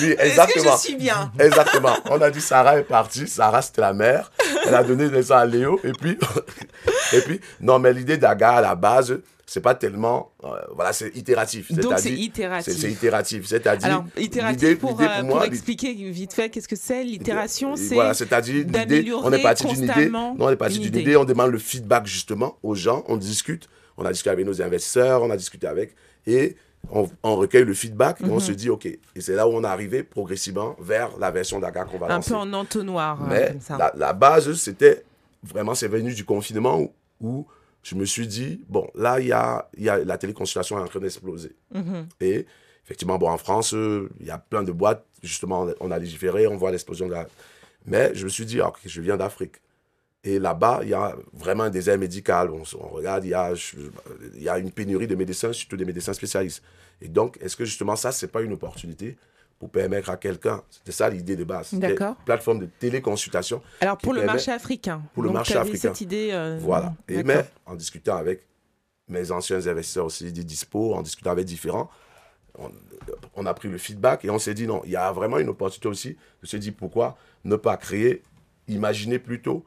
[0.00, 0.76] Oui, Est-ce que exactement.
[0.76, 1.32] je suis bien?
[1.38, 1.96] Exactement.
[2.10, 3.26] On a dit Sarah est partie.
[3.26, 4.30] Sarah, c'était la mère.
[4.66, 5.80] Elle a donné naissance à Léo.
[5.84, 6.18] Et puis,
[7.12, 10.32] et puis non, mais l'idée d'Aga, à la base, c'est pas tellement.
[10.44, 11.70] euh, voilà, c'est itératif.
[11.72, 12.76] Donc, c'est itératif.
[12.76, 13.46] C'est itératif.
[13.46, 13.86] C'est-à-dire.
[13.86, 17.94] Alors, itératif, l'idée- pour, euh, pour moi, expliquer vite fait, qu'est-ce que c'est L'itération, c'est
[17.94, 20.08] Voilà, c'est-à-dire l'idée, on est parti d'une idée.
[20.08, 21.00] Non, on est parti une d'une idée.
[21.02, 21.16] idée.
[21.16, 25.22] on demande le feedback justement aux gens, on discute, on a discuté avec nos investisseurs,
[25.22, 25.94] on a discuté avec,
[26.26, 26.56] et
[26.90, 28.40] on, on recueille le feedback et on Mhm.
[28.40, 28.86] se dit, OK.
[28.86, 32.16] Et c'est là où on est arrivé progressivement vers la version d'Aga qu'on va un
[32.16, 32.30] lancer.
[32.30, 33.76] peu en entonnoir, euh, Mais comme ça.
[33.78, 35.04] la, la base, c'était
[35.42, 37.46] vraiment, c'est venu du confinement où, où
[37.82, 40.86] je me suis dit, bon, là, il y a, y a la téléconsultation est en
[40.86, 41.54] train d'exploser.
[41.74, 42.08] Mhm.
[42.20, 42.46] Et
[42.84, 46.46] effectivement, bon, en France, euh, il y a plein de boîtes, justement, on a légiféré,
[46.46, 47.26] on voit l'explosion de la...
[47.84, 49.56] Mais je me suis dit, ok, je viens d'Afrique.
[50.28, 52.50] Et là-bas, il y a vraiment un désert médical.
[52.50, 53.76] On, regarde, il y, a, je-
[54.34, 56.62] il y a une pénurie de médecins, surtout des médecins spécialistes.
[57.00, 59.16] Et donc, est-ce que justement, ça, c'est pas une opportunité
[59.60, 62.16] pour permettre à quelqu'un, c'était ça l'idée de base, D'accord.
[62.18, 65.00] une plateforme de téléconsultation Alors, pour le permet- marché africain.
[65.14, 65.78] Pour le Donc, marché africain.
[65.78, 66.30] cette idée.
[66.32, 66.92] euh, voilà.
[67.08, 68.42] Et mais en discutant avec
[69.08, 71.88] mes anciens investisseurs aussi des dispo, en discutant avec différents,
[72.58, 72.70] on,
[73.34, 75.48] on a pris le feedback et on s'est dit non, il y a vraiment une
[75.48, 78.22] opportunité aussi de se dire pourquoi ne pas créer,
[78.68, 79.64] imaginer plutôt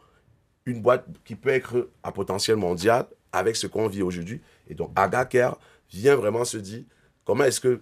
[0.66, 4.42] une boîte qui peut être à potentiel mondial avec ce qu'on vit aujourd'hui.
[4.68, 5.58] Et donc Agacare
[5.92, 6.84] vient vraiment se dire
[7.26, 7.82] comment est-ce que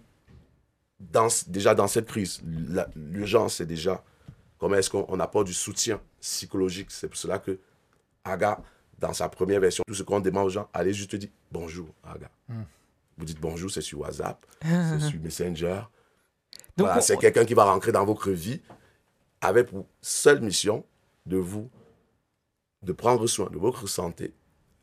[1.00, 2.42] dans, déjà dans cette crise,
[2.96, 4.04] l'urgence c'est déjà
[4.58, 6.88] comment est-ce qu'on on apporte du soutien psychologique?
[6.92, 7.60] C'est pour cela que
[8.24, 8.60] Aga,
[9.00, 12.30] dans sa première version, tout ce qu'on demande aux gens, allez juste dire bonjour, Aga.
[13.18, 15.82] Vous dites bonjour, c'est sur WhatsApp, c'est sur Messenger.
[16.76, 18.62] Donc, Voilà, on- c'est quelqu'un qui va rentrer dans votre vie
[19.42, 20.84] avec pour seule mission
[21.26, 21.70] de vous,
[22.88, 24.34] de prendre soin de votre santé,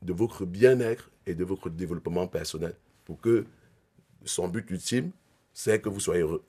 [0.02, 2.74] de votre bien-être et de votre développement personnel.
[3.06, 3.46] Pour que
[4.24, 5.10] son but ultime,
[5.54, 6.44] c'est que vous soyez heureux.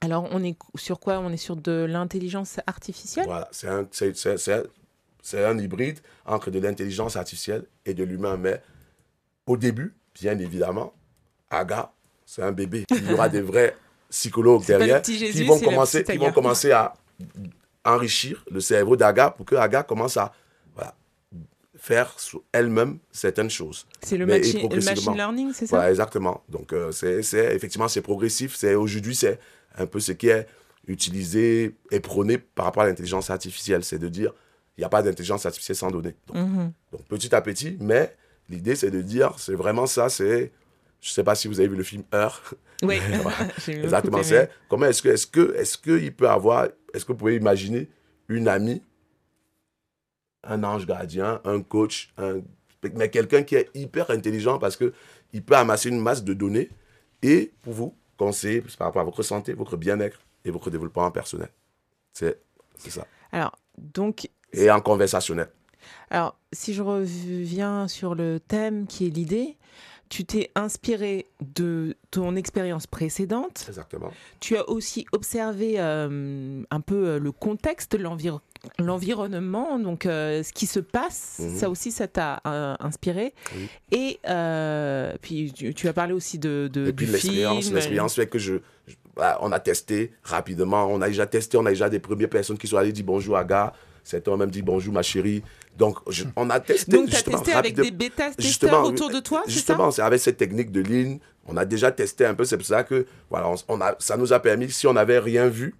[0.00, 1.20] Alors, on est sur quoi?
[1.20, 3.26] On est sur de l'intelligence artificielle?
[3.26, 3.86] Voilà, c'est un,
[5.34, 8.36] un hybride entre de l'intelligence artificielle et de l'humain.
[8.36, 8.60] Mais
[9.46, 10.92] au début, bien évidemment,
[11.50, 11.92] Aga,
[12.26, 12.84] c'est un bébé.
[12.90, 13.76] Il y aura des vrais
[14.10, 16.94] psychologues derrière Jésus, qui, vont commencer, qui vont commencer à
[17.84, 20.32] enrichir le cerveau d'Aga pour que Aga commence à
[21.78, 22.14] faire
[22.52, 23.86] elle-même certaines choses.
[24.02, 26.42] C'est le, machi- machine learning, c'est ça Voilà, exactement.
[26.48, 28.54] Donc, euh, c'est effectivement, c'est progressif.
[28.56, 29.38] C'est Aujourd'hui, c'est
[29.76, 30.46] un peu ce qui est
[30.88, 33.84] utilisé et prôné par rapport à l'intelligence artificielle.
[33.84, 34.32] C'est de dire,
[34.76, 36.14] il n'y a pas d'intelligence artificielle sans données.
[36.28, 36.72] Donc, Mhm.
[36.92, 38.14] donc, petit à petit, mais
[38.48, 40.52] l'idée, c'est de dire, c'est vraiment ça, c'est...
[41.00, 42.42] Je ne sais pas si vous avez vu le film Heure.
[42.82, 42.98] Oui,
[43.68, 47.36] Exactement, c'est comment est-ce que, est-ce que, est-ce qu'il peut avoir, est-ce que vous pouvez
[47.36, 47.88] imaginer
[48.28, 48.82] une amie,
[50.44, 52.40] un ange gardien, un coach, un,
[52.94, 54.92] mais quelqu'un qui est hyper intelligent parce que
[55.32, 56.70] il peut amasser une masse de données
[57.22, 61.48] et pour vous conseiller par rapport à votre santé, votre bien-être et votre développement personnel.
[62.12, 62.40] C'est,
[62.76, 63.06] c'est ça.
[63.32, 65.48] Alors, donc, Et en conversationnel.
[66.10, 69.56] alors, si je reviens sur le thème qui est l'idée,
[70.08, 73.64] tu t'es inspiré de ton expérience précédente.
[73.68, 74.10] Exactement.
[74.40, 78.40] Tu as aussi observé euh, un peu euh, le contexte, l'envir-
[78.78, 81.38] l'environnement, donc euh, ce qui se passe.
[81.40, 81.56] Mhm.
[81.56, 83.34] Ça aussi, ça t'a euh, inspiré.
[83.56, 83.68] Oui.
[83.92, 84.18] Et
[85.22, 88.54] puis, tu, tu as parlé aussi de, de Et puis l'expérience, l'expérience fait que je,
[88.86, 92.28] je- voilà, on a testé rapidement, on a déjà testé, on a déjà des premières
[92.30, 93.72] personnes qui sont allées dire bonjour à gars,
[94.06, 95.42] certains ont même dit bonjour ma chérie.
[95.76, 99.10] Donc je- on a testé Donc, tu as justement testé avec des bêta-testeurs Justement, autour
[99.10, 102.44] de toi, Justement, c'est avec cette technique de ligne, on a déjà testé un peu,
[102.44, 105.18] c'est pour ça que voilà, on, on a, ça nous a permis, si on n'avait
[105.18, 105.74] rien vu,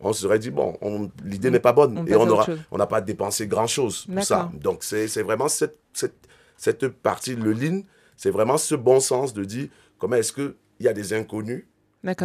[0.00, 2.78] on se serait dit, bon, on- l'idée n'est pas bonne on et on aura, on
[2.78, 4.50] n'a pas dépensé grand-chose pour ça.
[4.60, 6.14] Donc c'est vraiment cette, cette,
[6.56, 7.82] cette partie, le lean,
[8.16, 11.64] c'est vraiment ce bon sens de dire comment est-ce qu'il y a des inconnus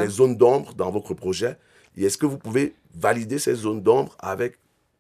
[0.06, 1.58] des zones d'ombre dans votre projet
[1.98, 4.58] et est-ce que vous pouvez valider ces zones d'ombre avec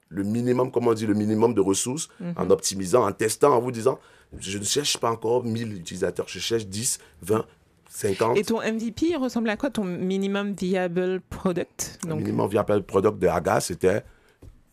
[0.10, 2.34] le minimum, comment on dit, le minimum de ressources, Mhm.
[2.38, 4.00] en optimisant, en testant, en vous disant,
[4.40, 7.46] je ne cherche pas encore 1000 utilisateurs, je cherche 10, 20,
[7.90, 8.38] 50.
[8.38, 12.00] Et ton MVP il ressemble à quoi Ton minimum viable product?
[12.08, 14.04] Le minimum viable product de Aga, c'était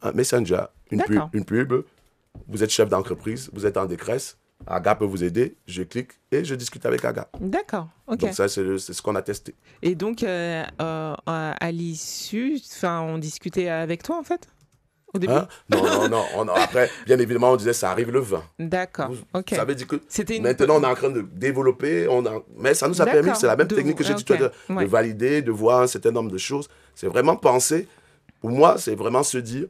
[0.02, 1.72] un messenger, une pub, une pub.
[2.48, 6.44] Vous êtes chef d'entreprise, vous êtes en détresse, Aga peut vous aider, je clique et
[6.44, 7.28] je discute avec Aga.
[7.40, 8.18] D'accord, ok.
[8.20, 9.54] Donc ça, c'est ce qu'on a testé.
[9.82, 14.48] Et donc, euh, euh, à l'issue, on discutait avec toi en fait?
[15.14, 15.46] Au début Hein?
[15.68, 18.42] Non, non, non, on- après, bien évidemment, on disait ça arrive le 20.
[18.58, 19.50] D'accord, ok.
[19.50, 19.96] Ça veut dire que
[20.34, 20.42] une...
[20.42, 22.40] maintenant, on est en train de développer, on a...
[22.56, 24.26] mais ça nous a permis, c'est la même De- technique que j'ai dit ok.
[24.26, 24.84] tout à l'heure, Ouais.
[24.84, 26.68] de valider, de voir un certain nombre de choses.
[26.94, 27.88] C'est vraiment penser,
[28.40, 29.66] pour moi, c'est vraiment se dire,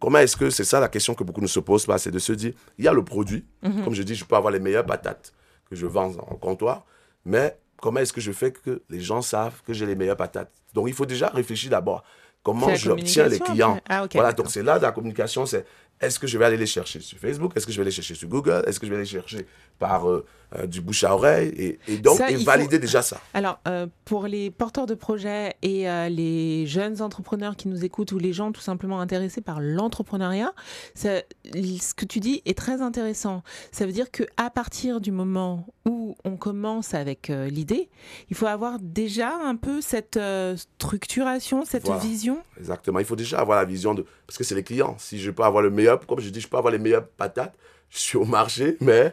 [0.00, 2.18] comment est-ce que, c'est ça la question que beaucoup ne se posent pas, c'est de
[2.18, 3.84] se dire, il y a le produit, Mhm.
[3.84, 5.32] comme je dis, je peux avoir les meilleures patates
[5.68, 6.84] que je vends en comptoir,
[7.24, 10.50] mais comment est-ce que je fais que les gens savent que j'ai les meilleures patates?
[10.74, 12.02] Donc il faut déjà réfléchir d'abord,
[12.46, 13.80] comment j'obtiens les clients.
[13.88, 15.66] Ah, voilà, donc c'est là la communication, c'est
[16.00, 18.14] est-ce que je vais aller les chercher sur Facebook, est-ce que je vais les chercher
[18.14, 19.46] sur Google, est-ce que je vais les chercher
[19.78, 20.24] par euh,
[20.56, 23.20] euh, du bouche à oreille, et, et donc Ça, et faut- valider déjà ça.
[23.34, 28.18] Alors, euh, pour les porteurs de projets et les jeunes entrepreneurs qui nous écoutent ou
[28.18, 30.52] les gens tout simplement intéressés par l'entrepreneuriat,
[30.94, 33.42] ce que tu dis est très intéressant.
[33.72, 37.88] Ça veut dire que à partir du moment où on commence avec l'idée,
[38.30, 40.18] il faut avoir déjà un peu cette
[40.56, 42.00] structuration, cette Voilà.
[42.00, 42.38] vision.
[42.58, 44.04] Exactement, il faut déjà avoir la vision de...
[44.26, 46.48] Parce que c'est les clients, si je peux avoir le meilleur, comme je dis, je
[46.48, 47.54] peux avoir les meilleures patates,
[47.90, 49.12] je suis au marché, mais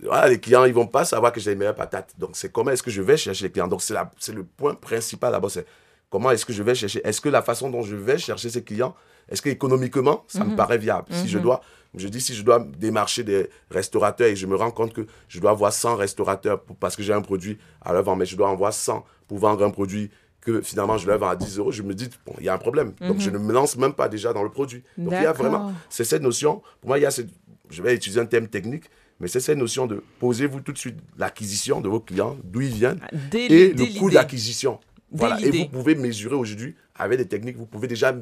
[0.00, 2.14] voilà, les clients, ils vont pas savoir que j'ai les meilleures patates.
[2.18, 3.68] Donc c'est comment est-ce que je vais chercher les clients?
[3.68, 5.66] Donc c'est le point principal là-bas, c'est
[6.10, 7.00] comment est-ce que je vais chercher?
[7.06, 8.94] Est-ce que la façon dont je vais chercher ces clients,
[9.28, 10.56] est-ce que économiquement, ça me Mhm.
[10.56, 11.06] paraît viable?
[11.10, 11.44] Si je Mhm.
[11.44, 11.60] dois,
[11.94, 15.38] je dis, si je dois démarcher des restaurateurs et je me rends compte que je
[15.38, 18.36] dois avoir 100 restaurateurs pour- parce que j'ai un produit à leur vendre, mais je
[18.36, 21.72] dois en avoir 100 pour vendre un produit que finalement je vends à 10 euros,
[21.72, 22.92] je me dis, bon, il y a un problème.
[23.00, 23.20] Donc Mhm.
[23.20, 24.82] je ne me lance même pas déjà dans le produit.
[24.96, 27.28] Donc il y a vraiment, c'est cette notion, pour moi, il y a cette,
[27.70, 28.84] je vais utiliser un terme technique,
[29.20, 32.72] mais c'est cette notion de posez-vous tout de suite l'acquisition de vos clients, d'où ils
[32.72, 34.78] viennent, Dès, et dès le coût d'acquisition.
[35.10, 35.40] Voilà.
[35.40, 38.14] Et vous pouvez mesurer aujourd'hui, avec des techniques, vous pouvez déjà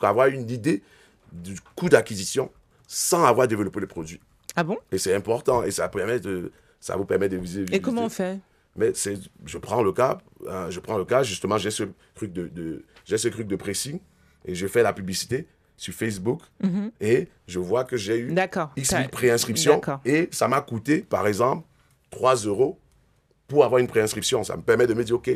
[0.00, 0.82] avoir une idée
[1.32, 2.50] du coût d'acquisition
[2.86, 4.20] sans avoir développé le produit.
[4.56, 4.78] Ah bon?
[4.92, 7.64] Et c'est important, et ça, permet de, ça vous permet de viser.
[7.72, 8.38] Et comment on fait?
[8.76, 12.46] Mais je prends le cas, euh, je prends le cas, justement, j'ai ce truc de,
[12.48, 13.98] de- j'ai ce truc de pressing
[14.44, 16.92] et je fais la publicité sur Facebook Mhm.
[17.00, 18.30] et je vois que j'ai eu.
[18.76, 18.90] X
[19.76, 20.00] D'accord.
[20.04, 21.66] et ça m'a coûté, par exemple,
[22.10, 22.78] 3 euros
[23.48, 24.44] pour avoir une préinscription.
[24.44, 25.30] Ça me permet de me dire, OK,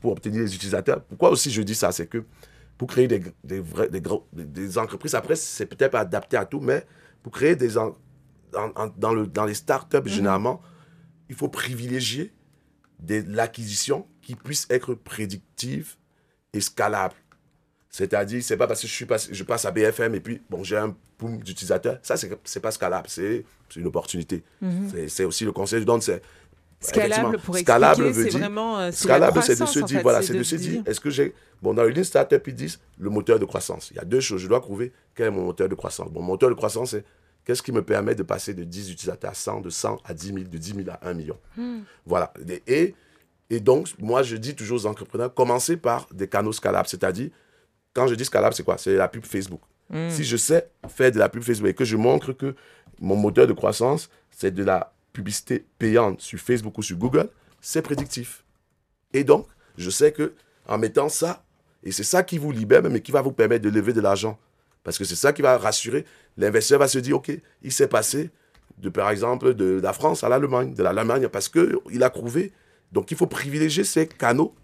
[0.00, 1.02] pour obtenir les utilisateurs.
[1.04, 1.92] Pourquoi aussi je dis ça?
[1.92, 2.24] C'est que
[2.78, 6.36] pour créer des, des, vrais- des, gros- des- des entreprises, après, c'est peut-être pas adapté
[6.38, 6.86] à tout, mais
[7.22, 7.76] pour créer des.
[7.76, 7.96] en-
[8.96, 10.60] dans, le, dans les startups, généralement,
[11.28, 12.32] il faut privilégier
[13.02, 15.96] de l'acquisition qui puisse être prédictive
[16.52, 17.14] et scalable.
[17.88, 20.62] C'est-à-dire, c'est pas parce que je, suis pas, je passe à BFM et puis, bon,
[20.62, 21.98] j'ai un boom d'utilisateurs.
[22.02, 23.08] Ça, c'est pas scalable.
[23.08, 23.44] C'est
[23.76, 24.42] une opportunité.
[24.90, 26.14] C'est- C'est aussi le conseil que je donne, c'est...
[26.82, 26.86] Mhm.
[26.88, 30.32] Scalable, pour scalable veut dire- vraiment euh, Scalable, c'est de se dire, fait, voilà, c'est
[30.32, 31.34] de se dire, dire- est-ce que j'ai...
[31.60, 33.90] Bon, dans une startup, ils disent le moteur de croissance.
[33.90, 34.40] Il y a deux choses.
[34.40, 36.10] Je dois trouver quel est mon moteur de croissance.
[36.10, 37.04] Bon, mon moteur de croissance, c'est
[37.44, 40.26] qu'est-ce qui me permet de passer de 10 utilisateurs à 100, de 100 à 10
[40.26, 41.38] 000, de 10 000 à 1 million?
[41.56, 41.80] Hmm.
[42.06, 42.32] Voilà.
[42.48, 42.94] Et, et,
[43.50, 46.88] et donc, moi, je dis toujours aux entrepreneurs, commencez par des canaux scalables.
[46.88, 47.30] C'est-à-dire,
[47.92, 48.78] quand je dis scalable, c'est quoi?
[48.78, 49.60] C'est la pub Facebook.
[49.88, 50.08] Hmm.
[50.08, 52.54] Si je sais faire de la pub Facebook et que je montre que
[53.00, 57.28] mon moteur de croissance, c'est de la publicité payante sur Facebook ou sur Google,
[57.60, 58.44] c'est prédictif.
[59.12, 60.34] Et donc, je sais que
[60.68, 61.44] en mettant ça,
[61.82, 64.38] et c'est ça qui vous libère, mais qui va vous permettre de lever de l'argent.
[64.84, 66.04] Parce que c'est ça qui va rassurer.
[66.36, 67.30] L'investisseur va se dire, OK,
[67.62, 68.30] il s'est passé,
[68.78, 72.52] de, par exemple, de la France à l'Allemagne, de l'Allemagne, parce qu'il a trouvé.
[72.92, 74.54] Donc, il faut privilégier ces canaux.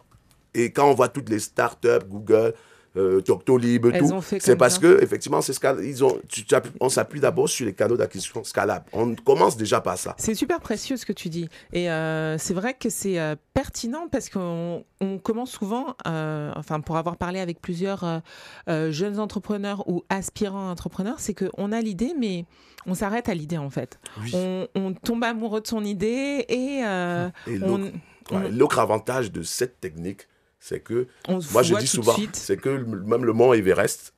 [0.55, 2.55] Et quand on voit toutes les startups, Google,
[2.97, 4.81] euh, Doctolib, Elles tout, c'est parce ça.
[4.81, 7.97] que effectivement, c'est scal- ils ont, tu- tu appuies- on s'appuie d'abord sur les canaux
[7.97, 8.87] d'acquisition scalables.
[8.93, 10.15] On commence déjà par ça.
[10.19, 11.49] C'est super précieux ce que tu dis.
[11.73, 16.81] Et euh, c'est vrai que c'est euh, pertinent parce qu'on on commence souvent, euh, enfin
[16.81, 18.23] pour avoir parlé avec plusieurs
[18.69, 22.45] jeunes entrepreneurs ou aspirants entrepreneurs, c'est qu'on a l'idée, mais
[22.87, 23.99] on s'arrête à l'idée en fait.
[24.23, 24.31] Oui.
[24.35, 29.81] On, on tombe amoureux de son idée et Et on- ouais, l'autre avantage de cette
[29.81, 30.29] technique,
[30.61, 34.15] c'est que on Moi, je dis souvent, c'est que même le mont Everest,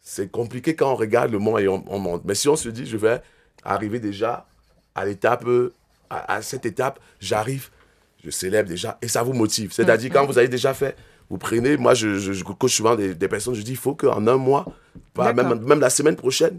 [0.00, 2.24] c'est compliqué quand on regarde le mont et on, on monte.
[2.24, 3.20] Mais si on se dit, je vais
[3.64, 4.46] arriver déjà
[4.94, 5.44] à l'étape,
[6.10, 7.68] à, à cette étape, j'arrive,
[8.24, 9.72] je célèbre déjà, et ça vous motive.
[9.72, 10.96] C'est-à-dire, quand vous avez déjà fait,
[11.30, 13.94] vous prenez, moi, je, je, je coach souvent des, des personnes, je dis, il faut
[13.94, 14.64] qu'en un mois,
[15.14, 16.58] pas, même, même la semaine prochaine,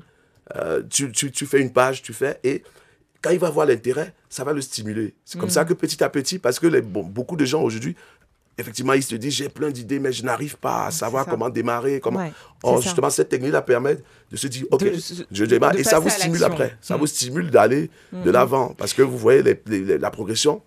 [0.55, 2.63] euh, tu, tu, tu fais une page, tu fais, et
[3.21, 5.15] quand il va voir l'intérêt, ça va le stimuler.
[5.25, 5.53] C'est comme Mm.
[5.53, 7.95] ça que petit à petit, parce que les, bon, beaucoup de gens aujourd'hui,
[8.59, 11.99] effectivement, il se dit, j'ai plein d'idées, mais je n'arrive pas à savoir comment démarrer.
[11.99, 12.19] Comment...
[12.19, 12.31] Ouais,
[12.63, 12.79] ça.
[12.81, 13.97] justement, cette technique-là permet
[14.31, 14.93] de se dire, OK, De-
[15.31, 15.75] je démarre.
[15.77, 16.77] Et ça vous stimule après.
[16.81, 16.99] Ça Mm.
[16.99, 18.73] vous stimule d'aller de l'avant.
[18.77, 20.61] Parce que vous voyez les- les- les- la progression.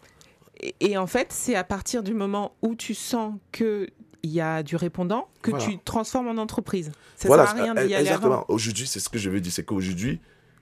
[0.61, 3.88] Et, et en fait, c'est à partir du moment où tu sens que
[4.24, 5.66] il y a du répondant que Voilà.
[5.66, 6.92] tu transformes en entreprise.
[7.16, 8.44] Ça voilà, sert à rien d'y aller exactement.
[8.48, 9.50] Aujourd'hui, c'est ce que je veux dire.
[9.52, 10.20] C'est qu'aujourd'hui,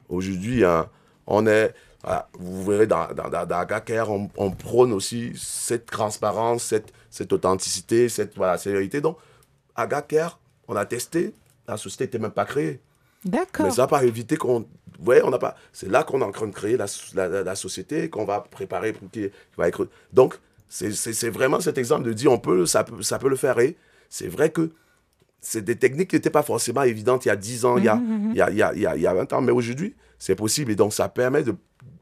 [0.08, 0.86] aujourd'hui, hein,
[1.26, 1.74] on est.
[2.02, 6.90] voilà, vous verrez dans, dans, dans, dans Agaker, on, on prône aussi cette transparence, cette,
[7.10, 9.00] cette authenticité, cette voilà, sévérité.
[9.00, 9.18] Donc,
[9.74, 11.34] Agaker, on a testé,
[11.68, 12.80] la société n'était même pas créée.
[13.24, 13.66] D'accord.
[13.66, 14.66] Mais ça n'a pas évité qu'on.
[15.04, 15.54] Ouais, on n'a pas.
[15.72, 16.86] C'est là qu'on est en train de créer la,
[17.42, 19.88] la, société, qu'on va préparer pour qu'il qui va être.
[20.12, 23.58] Donc, c'est- vraiment cet exemple de dire on peut, ça peut, ça peut le faire.
[23.60, 23.76] Et
[24.08, 24.70] c'est vrai que
[25.40, 27.88] c'est des techniques qui n'étaient pas forcément évidentes il y a 10 ans, il, y
[27.88, 27.98] a,
[28.30, 29.52] il, y a, il, y a, il y a- il y a 20 ans, mais
[29.52, 30.70] aujourd'hui, c'est possible.
[30.72, 31.54] Et donc, ça permet de,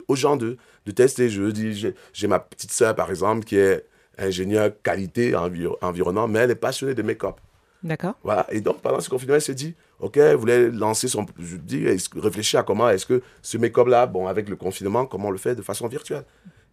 [0.09, 1.31] aux gens de, de tester.
[1.31, 3.85] Je dis, j'ai- j'ai ma petite sœur, par exemple, qui est
[4.19, 7.37] ingénieure qualité envir- environnement, mais elle est passionnée de make-up.
[7.83, 8.15] D'accord.
[8.25, 8.47] Voilà.
[8.51, 11.25] Et donc, pendant ce confinement, elle s'est dit, OK, elle voulait lancer son...
[11.39, 15.31] Je dis, réfléchir à comment est-ce que ce make-up-là, bon, avec le confinement, comment on
[15.31, 16.25] le fait de façon virtuelle.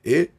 [0.04, 0.32] Et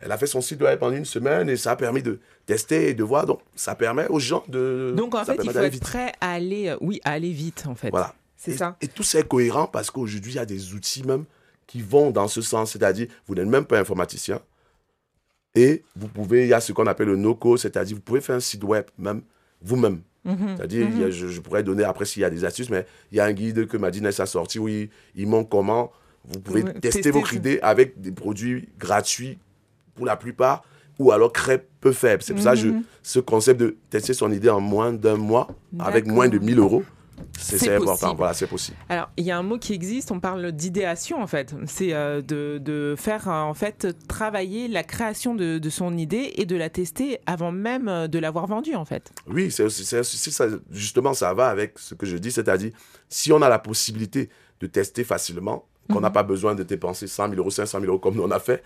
[0.00, 2.88] elle a fait son site web pendant une semaine et ça a permis de tester
[2.88, 3.26] et de voir.
[3.26, 4.94] Donc, ça permet aux gens de...
[4.96, 5.82] Donc en fait, il faut être vite.
[5.82, 7.90] prêt à aller, euh, oui, à aller vite en fait.
[7.90, 8.14] Voilà.
[8.36, 8.76] C'est ça.
[8.80, 11.24] Et tout ça est cohérent parce qu'aujourd'hui, il y a des outils même
[11.66, 12.72] qui vont dans ce sens.
[12.72, 14.40] C'est-à-dire, vous n'êtes même pas informaticien.
[15.54, 18.36] Et vous pouvez, il y a ce qu'on appelle le no-code, c'est-à-dire, vous pouvez faire
[18.36, 19.22] un site web même
[19.62, 20.00] vous-même.
[20.24, 20.36] Mhm.
[20.56, 23.20] C'est-à-dire, a- je, je pourrais donner après s'il y a des astuces, mais il y
[23.20, 25.90] a un guide que Madines a sorti où il, il montre comment
[26.26, 29.38] vous pouvez tester, votre idée avec des produits gratuits
[29.94, 30.62] pour la plupart
[30.98, 32.22] ou alors très peu faibles.
[32.22, 32.82] C'est pour ça que Mhm.
[33.02, 36.84] ce concept de tester son idée en moins d'un mois avec moins de 1000 euros,
[37.38, 37.92] c'est important.
[37.92, 38.16] possible.
[38.16, 38.76] Voilà, c'est possible.
[38.88, 41.54] Alors, il y a un mot qui existe, on parle d'idéation en fait.
[41.66, 46.32] C'est euh, de, de faire euh, en fait travailler la création de, de son idée
[46.36, 49.12] et de la tester avant même euh, de l'avoir vendue en fait.
[49.26, 52.72] Oui, c'est ça, justement, ça va avec ce que je dis, c'est-à-dire,
[53.08, 54.30] si on a la possibilité
[54.60, 57.98] de tester facilement, qu'on n'a pas besoin de dépenser 100 000 euros, 500 000 euros
[57.98, 58.62] comme nous on a fait,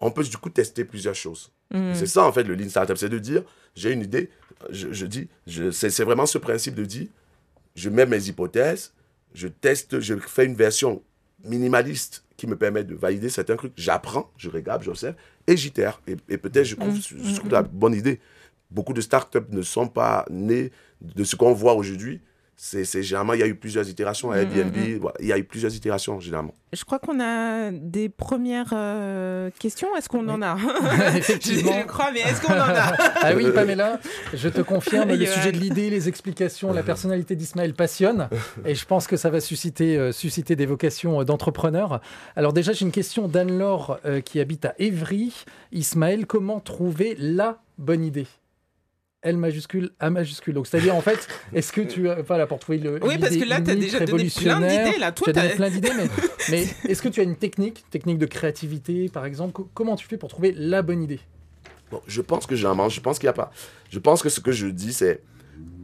[0.00, 1.52] on peut du coup tester plusieurs choses.
[1.72, 1.94] Mhm.
[1.94, 3.42] C'est ça, en fait, le Lean Startup, c'est de dire,
[3.74, 4.30] j'ai une idée,
[4.70, 5.28] je, je dis,
[5.72, 7.06] c'est vraiment ce principe de dire,
[7.76, 8.92] je mets mes hypothèses,
[9.34, 11.02] je teste, je fais une version
[11.44, 15.14] minimaliste qui me permet de valider certains trucs, j'apprends, je regarde, j'observe,
[15.46, 16.00] et j'itère.
[16.08, 18.18] Et, et peut-être je trouve, je trouve la bonne idée.
[18.70, 22.20] Beaucoup de startups ne sont pas nées de ce qu'on voit aujourd'hui.
[22.58, 25.44] C'est généralement, il y a eu plusieurs itérations à Airbnb, voilà, il y a eu
[25.44, 26.54] plusieurs itérations, généralement.
[26.72, 29.88] Je crois qu'on a des premières euh, questions.
[29.96, 30.56] Est-ce qu'on en a?
[31.16, 31.72] Effectivement.
[31.80, 32.96] Je crois, mais est-ce qu'on en a?
[33.22, 34.00] Ah oui, Pamela,
[34.34, 38.28] je te confirme, le sujet de l'idée, les explications, la personnalité d'Ismaël passionne
[38.64, 42.00] et je pense que ça va susciter, euh, susciter des vocations euh, d'entrepreneurs.
[42.36, 45.44] Alors déjà, j'ai une question d'Anne-Laure euh, qui habite à Évry.
[45.72, 48.26] Ismaël, comment trouver la bonne idée?
[49.26, 50.54] L majuscule, A majuscule.
[50.54, 52.22] Donc, c'est-à-dire, en fait, est-ce que tu as.
[52.22, 52.98] Voilà, pour trouver le.
[53.04, 54.98] Oui, parce que là, tu as déjà donné plein d'idées.
[54.98, 56.08] Là, tu toi, as donné t'as- plein d'idées, mais,
[56.50, 59.52] mais est-ce que tu as une technique, technique de créativité, par exemple?
[59.52, 61.20] Co- Comment tu fais pour trouver la bonne idée?
[61.90, 63.50] Bon, je pense que généralement, je pense qu'il n'y a pas.
[63.90, 65.22] Je pense que ce que je dis, c'est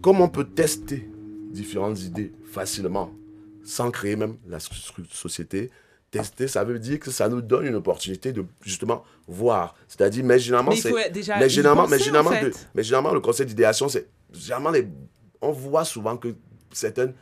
[0.00, 1.08] comment on peut tester
[1.52, 3.12] différentes idées facilement,
[3.64, 5.70] sans créer même la so- so- société.
[6.12, 9.74] Tester, ça veut dire que ça nous donne une opportunité de justement voir.
[9.88, 10.92] C'est-à-dire, mais généralement, Mais c'est.
[10.92, 12.50] Mais généralement, mais en généralement, fait.
[12.50, 14.06] de- mais généralement, le concept d'idéation, c'est.
[14.32, 14.86] Généralement, les,
[15.40, 16.34] on voit souvent que
[16.70, 17.14] certaines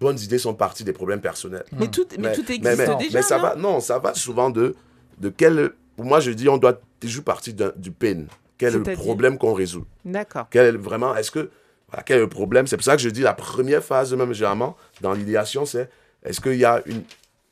[0.00, 1.64] bonnes idées sont parties des problèmes personnels.
[1.78, 3.08] Mais tout, mais tout existe mais, déjà.
[3.14, 4.74] mais ça non va, non, ça va souvent de,
[5.18, 5.70] de quel.
[5.96, 8.24] Pour moi, je dis, on doit toujours partir du pain.
[8.58, 9.84] Quel est le problème qu'on résout?
[10.04, 10.48] D'accord.
[10.50, 11.50] Quel est vraiment, est-ce que.
[11.88, 12.66] Voilà, quel est le problème?
[12.66, 15.88] C'est pour ça que je dis la première phase, même généralement, dans l'idéation, c'est
[16.24, 17.02] est-ce qu'il y a une.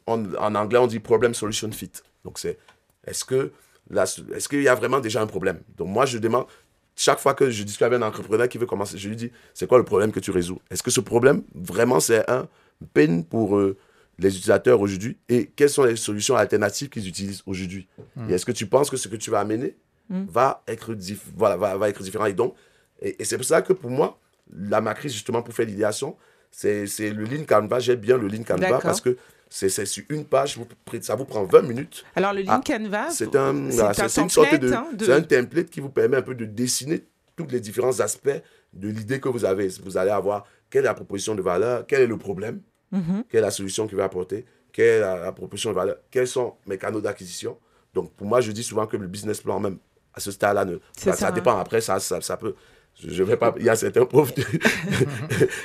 [0.07, 1.91] En, en anglais, on dit problem solution fit.
[2.25, 2.59] Donc, c'est
[3.07, 3.53] est-ce que.
[3.95, 5.61] Est-ce qu'il y a vraiment déjà un problème?
[5.77, 6.47] Donc, moi, je demande.
[6.95, 9.67] Chaque fois que je discute avec un entrepreneur qui veut commencer, je lui dis c'est
[9.67, 10.61] quoi le problème que tu résous?
[10.71, 12.47] Est-ce que ce problème, vraiment, c'est un
[12.93, 13.77] pain pour euh,
[14.19, 15.17] les utilisateurs aujourd'hui?
[15.31, 17.89] Et quelles sont les solutions alternatives qu'ils utilisent aujourd'hui?
[18.29, 19.77] Et est-ce que tu penses que ce que tu vas amener
[20.09, 20.25] Mm.
[20.29, 20.95] va, être
[21.37, 22.55] voilà, va, va être différent Et donc,
[23.01, 24.19] et, et c'est pour ça que pour moi,
[24.55, 26.17] la matrice, justement, pour faire l'idéation,
[26.51, 27.79] c'est le Lean Canva.
[27.79, 29.17] J'aime bien le Lean Canva parce que
[29.55, 30.67] c'est sur une page, vous
[31.03, 32.05] ça vous prend 20 minutes.
[32.17, 35.21] Alors, le Ah, Lean Canva, C'est un, voilà, un une sorte de, hein, de- un
[35.23, 37.05] template qui vous permet un peu de dessiner
[37.37, 38.31] tous les différents aspects
[38.73, 39.69] de l'idée que vous avez.
[39.85, 42.61] Vous allez avoir quelle est la proposition de valeur, quel est le problème,
[42.93, 43.25] Mhm.
[43.29, 46.27] quelle est la solution qu'il va apporter, quelle est la, la proposition de valeur, quels
[46.29, 47.59] sont mes canaux d'acquisition.
[47.95, 49.77] Donc, pour moi, je dis souvent que le business plan, même
[50.15, 50.65] à ce stade-là,
[50.97, 51.31] ça, hein.
[51.31, 51.59] dépend.
[51.59, 52.55] Après, ça, ça, ça peut.
[52.95, 53.55] Je vais pas.
[53.59, 54.33] Il y a certains profs.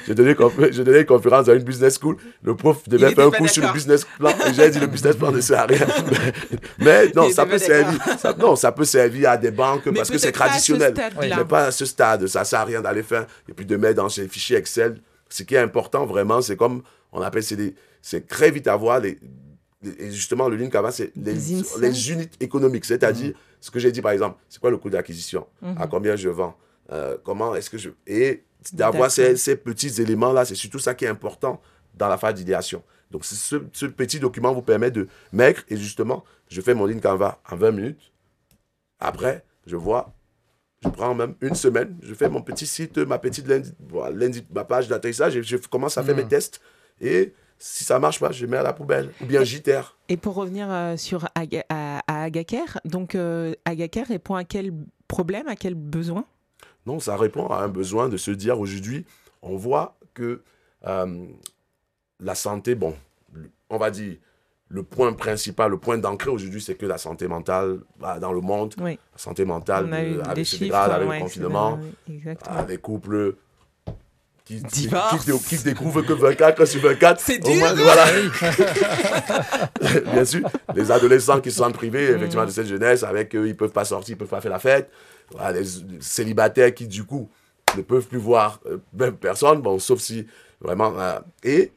[0.08, 2.18] j'ai donné, une conférence dans une business school.
[2.42, 4.30] Le prof devait faire un cours sur le business plan.
[4.30, 5.86] Et j'ai dit le business plan ne sert à rien.
[6.80, 8.02] mais non, ça peut servir.
[8.18, 10.94] Ça, non, ça peut servir à des banques parce que c'est traditionnel.
[11.20, 12.28] Mais pas à ce stade.
[12.28, 15.00] Ça sert à rien d'aller faire et puis de mettre dans ces fichiers Excel.
[15.30, 16.82] Ce qui est important vraiment, c'est comme
[17.12, 17.44] on appelle,
[18.02, 19.20] c'est très vite avoir les,
[20.00, 21.36] et justement, le Lean Canvas, c'est les,
[21.80, 22.86] les, unités économiques.
[22.86, 23.34] C'est-à-dire, mm.
[23.62, 25.46] ce que j'ai dit par exemple, c'est quoi le coût d'acquisition?
[25.78, 26.56] À combien je vends?
[26.92, 27.90] Euh, comment est-ce que je...
[28.06, 31.62] Et d'avoir ces, petits éléments-là, c'est surtout ça qui est important
[31.96, 32.84] dans la phase d'idéation.
[33.12, 37.40] Donc, ce, petit document vous permet de mettre, et justement, je fais mon ligne Canva
[37.50, 38.12] en 20 minutes.
[39.00, 40.14] Après, je vois,
[40.84, 43.72] je prends même une semaine, je fais mon petit site, ma petite lundi,
[44.14, 46.30] lundi ma page d'atterrissage, et je commence à faire mes hmm.
[46.30, 46.62] tests.
[47.00, 49.12] Et si ça marche pas, je mets à la poubelle.
[49.22, 49.96] Ou bien JTR.
[50.10, 54.72] Et pour revenir euh, sur Aga, à, Agaker, donc euh, Agaker répond à quel
[55.08, 56.26] problème, à quel besoin?
[56.88, 59.06] Non, ça répond à un besoin de se dire aujourd'hui,
[59.42, 60.42] on voit que
[60.88, 61.26] euh,
[62.22, 62.96] la santé, bon,
[63.70, 64.16] on va dire,
[64.70, 68.40] le point principal, le point d'entrée aujourd'hui, c'est que la santé mentale bah, dans le
[68.40, 71.78] monde, la santé mentale euh, avec, chiffres, avec le confinement,
[72.10, 73.36] euh, les couples
[74.48, 74.90] qui, qui,
[75.48, 77.20] qui, découvrent que 24 sur 24.
[77.20, 77.56] C'est dur.
[77.56, 78.06] Moins, voilà.
[80.14, 83.72] Bien sûr, les adolescents qui sont privés effectivement de cette jeunesse, avec eux, ils peuvent
[83.72, 84.90] pas sortir, ils peuvent pas faire la fête
[85.54, 85.64] les
[86.00, 87.30] célibataires qui, du coup,
[87.76, 90.26] ne peuvent plus voir euh, même personne, bon, sauf si
[90.62, 90.94] vraiment.
[91.00, 91.72] Euh, et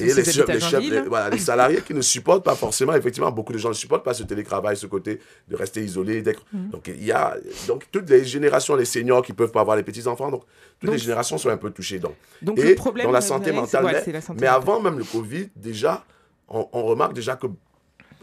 [0.00, 3.58] et les, chefs, les, voilà, les, salariés qui ne supportent pas forcément, effectivement, beaucoup de
[3.58, 6.22] gens ne supportent pas ce télétravail, ce côté de rester isolé.
[6.52, 6.70] Mm.
[6.70, 7.36] Donc, il y a
[7.66, 10.44] donc, toutes les générations, les seniors qui ne peuvent pas avoir les petits-enfants, donc
[10.80, 11.98] toutes les générations sont un peu touchées.
[11.98, 14.02] Donc, donc et le problème dans la santé mentale.
[14.38, 16.04] mais, avant même le Covid, déjà,
[16.48, 17.46] on, remarque déjà que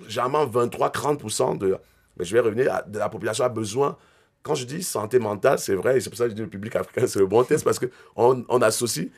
[0.07, 1.78] généralement 23-30% de,
[2.17, 3.97] mais je vais revenir, de la population a besoin
[4.47, 6.47] quand je dis santé mentale, c'est vrai, et c'est pour ça que je dis le
[6.47, 9.09] public africain, c'est le bon test, parce qu'on on associe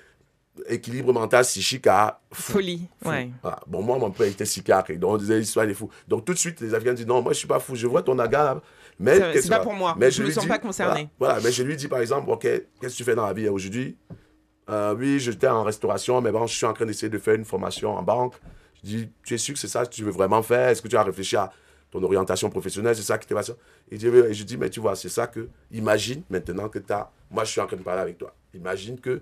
[0.67, 2.87] équilibre mental psychique à folie.
[3.05, 3.29] Ouais.
[3.67, 5.89] Bon, moi, mon père était psychiatre, donc on disait l'histoire des fous.
[6.07, 8.03] Donc tout de suite, les Africains disent non, moi je suis pas fou, je vois
[8.03, 8.61] ton aga.
[8.99, 11.09] Mais c'est pas pour moi, mais je, ne me sens pas concerné.
[11.19, 13.47] Voilà, mais je lui dis par exemple, ok, qu'est-ce que tu fais dans la vie
[13.47, 13.97] aujourd'hui?
[14.69, 17.45] Euh, Oui, j'étais en restauration, mais bon, je suis en train d'essayer de faire une
[17.45, 18.35] formation en banque.
[18.83, 20.69] Je dis, tu es sûr que c'est ça que tu veux vraiment faire?
[20.69, 21.51] Est-ce que tu as réfléchi à
[21.91, 23.41] ton orientation professionnelle, c'est ça qui te va.
[23.91, 27.43] Et je, dis, mais tu vois, c'est ça que, imagine maintenant que tu as, moi
[27.43, 29.21] je suis en train de parler avec toi, imagine que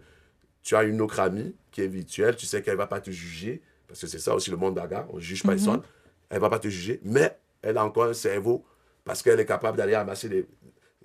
[0.67, 3.09] tu as une autre amie qui est virtuelle, tu sais qu'elle ne va pas te
[3.09, 5.81] juger, parce que c'est ça aussi le monde d'aga, on ne juge pas personne,
[6.29, 8.65] elle ne va pas te juger, mais elle a encore un cerveau,
[9.05, 10.45] parce qu'elle est capable d'aller amasser des...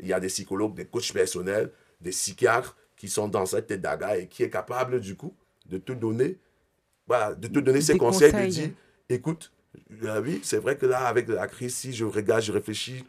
[0.00, 3.80] Il y a des psychologues, des coachs personnels, des psychiatres qui sont dans cette tête
[3.80, 5.32] d'aga et qui est capable du coup
[5.66, 6.40] de te donner,
[7.06, 8.70] voilà, de te donner ses conseils, conseils, de dire,
[9.10, 9.52] écoute,
[10.08, 13.04] ah oui, c'est vrai que là, avec la crise, si je regarde, je réfléchis,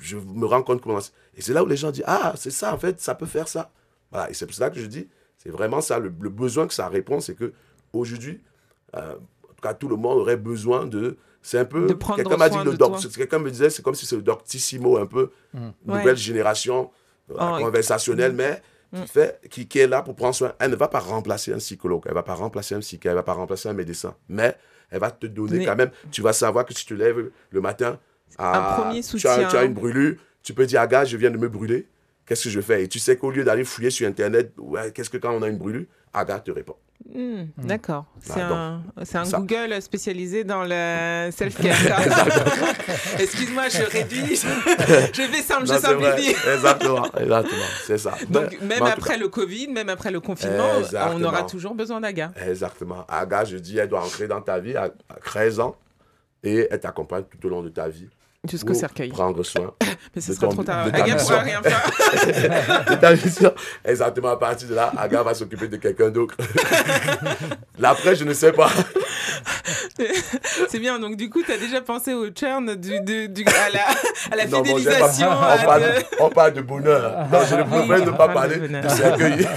[0.00, 1.00] je me rends compte comment.
[1.34, 3.48] Et c'est là où les gens disent Ah, c'est ça, en fait, ça peut faire
[3.48, 3.72] ça.
[4.12, 5.08] Voilà, et c'est pour ça que je dis
[5.38, 7.52] c'est vraiment ça, le, besoin que ça répond, c'est que
[7.92, 8.40] aujourd'hui,
[8.96, 9.14] euh,
[9.44, 11.16] en tout cas, tout le monde aurait besoin de.
[11.40, 11.86] C'est un peu.
[12.16, 12.98] Quelqu'un m'a dit le doc.
[13.14, 15.68] Quelqu'un me disait, c'est comme si c'est le doctissimo, un peu, mmh.
[15.86, 16.90] nouvelle génération,
[17.30, 18.60] euh, oh, conversationnelle, mais
[18.92, 19.06] qui, mmh.
[19.06, 20.52] fait, qui, qui, est là pour prendre soin.
[20.58, 23.12] Elle ne va pas remplacer un psychologue, elle ne va pas remplacer un psychiatre, elle
[23.12, 24.14] ne va pas remplacer un médecin.
[24.28, 24.56] Mais
[24.90, 25.90] elle va te donner quand même.
[26.10, 27.98] Tu vas savoir que si tu te lèves le matin,
[28.38, 29.48] un premier soutien.
[29.48, 31.86] Tu as, une brûlure, tu peux dire à gars, je viens de me brûler.
[32.28, 32.84] Qu'est-ce que je fais?
[32.84, 35.48] Et tu sais qu'au lieu d'aller fouiller sur Internet, ouais, qu'est-ce que quand on a
[35.48, 36.74] une brûlure, Aga te répond.
[37.14, 37.66] Hmm, hmm.
[37.66, 38.04] D'accord.
[38.20, 41.74] C'est un, un Google spécialisé dans le self-care.
[43.18, 44.36] Excuse-moi, je réduis.
[44.36, 46.34] je fais simple, je simplifie.
[46.54, 47.62] Exactement, exactement.
[47.86, 48.14] C'est ça.
[48.28, 50.68] Donc, même après le Covid, même après le confinement,
[51.14, 52.32] on aura toujours besoin d'Aga.
[52.46, 53.06] Exactement.
[53.08, 54.90] Aga, je dis, elle doit entrer dans ta vie à
[55.24, 55.76] 13 ans
[56.42, 58.08] et elle t'accompagne tout au long de ta vie
[58.46, 59.08] Jusqu'au cercueil.
[59.08, 59.74] Prendre soin.
[60.14, 60.86] Mais ce sera trop tard.
[60.86, 62.84] Aga ne pourra rien faire.
[62.90, 63.52] de ta mission.
[63.84, 66.36] Exactement, à partir de là, Aga va s'occuper de quelqu'un d'autre.
[67.78, 68.70] L'après, je ne sais pas.
[70.68, 73.80] C'est bien, donc du coup, tu as déjà pensé au churn du, du, à la,
[74.30, 75.28] à la fidélisation.
[75.30, 76.04] on, parle, de...
[76.20, 77.26] on, parle, de bonheur.
[77.32, 79.48] Non, je ne préfère ne pas parler de cercueil.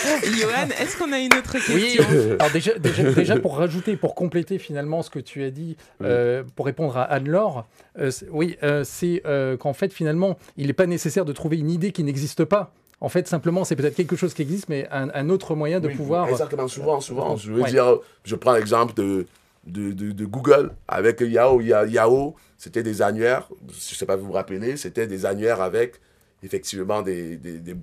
[0.40, 1.74] Johan, est-ce qu'on a une autre question?
[1.74, 1.98] Oui,
[2.38, 6.66] alors déjà, déjà, pour rajouter, pour compléter finalement ce que tu as dit, euh, pour
[6.66, 7.66] répondre à Anne-Laure,
[7.98, 9.22] euh, oui, euh, c'est
[9.58, 12.72] qu'en fait finalement, il n'est pas nécessaire de trouver une idée qui n'existe pas.
[13.02, 16.28] En fait, simplement, c'est peut-être quelque chose qui existe, mais un, autre moyen de pouvoir.
[16.28, 17.36] Exactement, souvent, souvent.
[17.36, 19.26] Je veux dire, je prends l'exemple de,
[19.66, 21.60] de, de, Google avec Yahoo.
[21.60, 25.62] Yahoo, c'était des annuaires, je ne sais pas si vous vous rappelez, c'était des annuaires
[25.62, 25.94] avec
[26.42, 27.76] effectivement des, des, des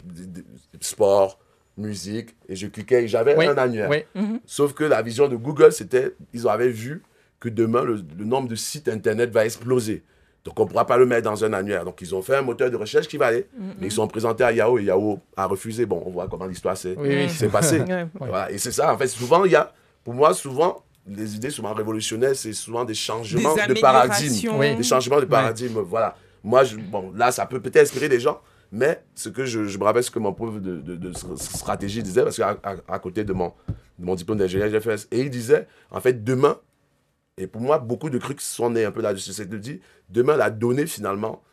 [0.82, 1.39] sports,
[1.78, 3.90] musique, et je cliquais et j'avais un annuaire.
[4.16, 4.40] Mhm.
[4.46, 7.04] Sauf que la vision de Google, c'était, ils avaient vu
[7.40, 10.04] que demain, le, nombre de sites Internet va exploser.
[10.44, 11.84] Donc, on ne pourra pas le mettre dans un annuaire.
[11.84, 13.48] Donc, ils ont fait un moteur de recherche qui va aller.
[13.80, 15.86] Mais ils sont présentés à Yahoo et Yahoo a refusé.
[15.86, 17.82] Bon, on voit comment l'histoire s'est Oui, passée.
[18.14, 18.50] Voilà.
[18.50, 19.74] Et c'est ça, en fait, souvent, il y a,
[20.06, 24.60] pour moi, souvent, les idées souvent révolutionnaires, c'est souvent des changements Des de paradigme.
[24.78, 26.16] Des changements de paradigme, voilà.
[26.44, 28.40] Moi, je, bon, là, ça peut peut-être inspirer des gens,
[28.72, 32.57] mais ce que je, je ce que mon prof de, stratégie disait, parce qu'à
[32.88, 33.53] à, côté de mon,
[34.15, 36.59] diplôme d'ingénieur, j'ai fait, et il disait, en fait, demain,
[37.38, 40.36] et pour moi, beaucoup de trucs sont nés un peu là-dessus, c'est de dire, demain,
[40.36, 41.43] la donnée, finalement,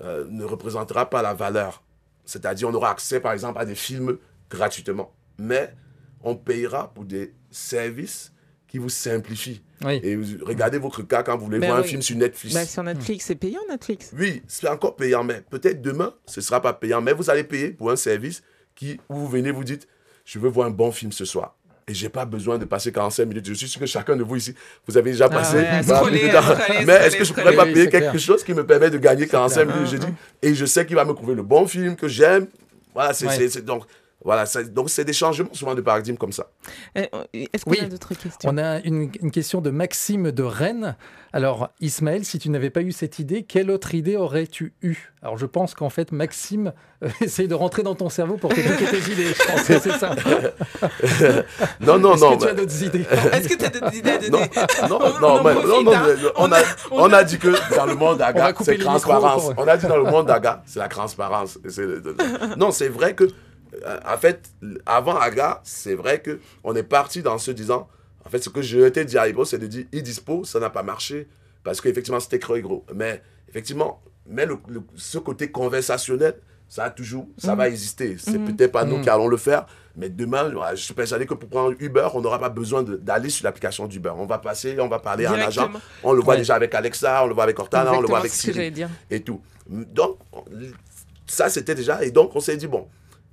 [0.00, 1.82] euh, ne représentera pas la valeur.
[2.24, 4.18] C'est-à-dire, on aura accès, par exemple, à des films
[4.48, 5.74] gratuitement, mais
[6.22, 8.31] on payera pour des services
[8.72, 9.60] qui vous simplifient.
[9.84, 10.00] Oui.
[10.02, 12.54] Et vous- regardez votre cas quand vous voulez Ben voir un film sur Netflix.
[12.54, 14.12] Bah, sur Netflix, c'est payant Netflix.
[14.18, 17.44] Oui, c'est encore payant, mais peut-être demain, ce ne sera pas payant, mais vous allez
[17.44, 18.42] payer pour un service
[18.74, 19.86] qui, où vous venez, vous dites,
[20.24, 21.54] je veux voir un bon film ce soir.
[21.86, 23.46] Et j'ai pas besoin de passer 45 minutes.
[23.46, 24.54] Je suis sûr que chacun de vous ici,
[24.86, 25.56] vous avez déjà passé.
[25.58, 25.94] ouais, de temps.
[25.96, 28.18] à scroller, mais est-ce que je pourrais pas payer quelque clair.
[28.18, 29.76] chose qui me permet de gagner 45 clair.
[29.76, 32.46] minutes je dis, Et je sais qu'il va me trouver le bon film que j'aime.
[32.94, 33.48] Voilà, Ouais.
[33.50, 33.84] c'est- donc.
[34.24, 36.46] Voilà, donc c'est des changements souvent de paradigme comme ça.
[36.96, 37.80] Euh, Est-ce qu'on Oui.
[37.80, 38.50] a d'autres questions?
[38.50, 40.96] On a une, une question de Maxime de Rennes.
[41.32, 45.38] Alors, Ismaël, si tu n'avais pas eu cette idée, quelle autre idée aurais-tu eu Alors,
[45.38, 48.84] je pense qu'en fait, Maxime euh, essaye de rentrer dans ton cerveau pour te piquer
[48.86, 49.32] tes idées.
[49.34, 50.14] Je pense que c'est ça.
[51.80, 52.36] Non, non, Est-ce non.
[52.36, 53.06] que tu as d'autres idées?
[53.32, 54.50] Est-ce que tu as d'autres idées à Non, donner?
[54.88, 56.16] Non, On- non, on non, non, hein.
[56.36, 56.58] on, a,
[56.90, 59.50] On a- dit que dans le monde d'Aga, c'est transparence.
[59.56, 61.58] On a dit dans le monde d'Aga, c'est la transparence.
[62.56, 63.28] Non, c'est vrai que,
[64.06, 64.50] en fait,
[64.86, 67.88] avant Aga, c'est vrai que on est parti dans se disant,
[68.24, 70.70] en fait, ce que je t'ai dit à l'époque, c'est de dire, e-dispo, ça n'a
[70.70, 71.28] pas marché
[71.64, 72.84] parce qu'effectivement, c'était creux et gros.
[72.94, 76.34] Mais effectivement, mais le- le- ce côté conversationnel,
[76.68, 78.16] ça a toujours, ça va exister.
[78.18, 79.02] C'est peut-être pas nous Mm.
[79.02, 79.66] qui allons le faire,
[79.96, 83.44] mais demain, je suis persuadé que pour prendre Uber, on n'aura pas besoin d'aller sur
[83.44, 84.12] l'application d'Uber.
[84.16, 85.68] On va passer, on va parler à un agent.
[86.02, 86.38] On le voit Ouais.
[86.40, 88.72] déjà avec Alexa, on le voit avec Cortana, on le voit avec Siri
[89.10, 89.40] et tout.
[89.68, 90.44] Donc, on-
[91.26, 92.02] ça, c'était déjà.
[92.04, 92.88] Et donc, on s'est dit, bon,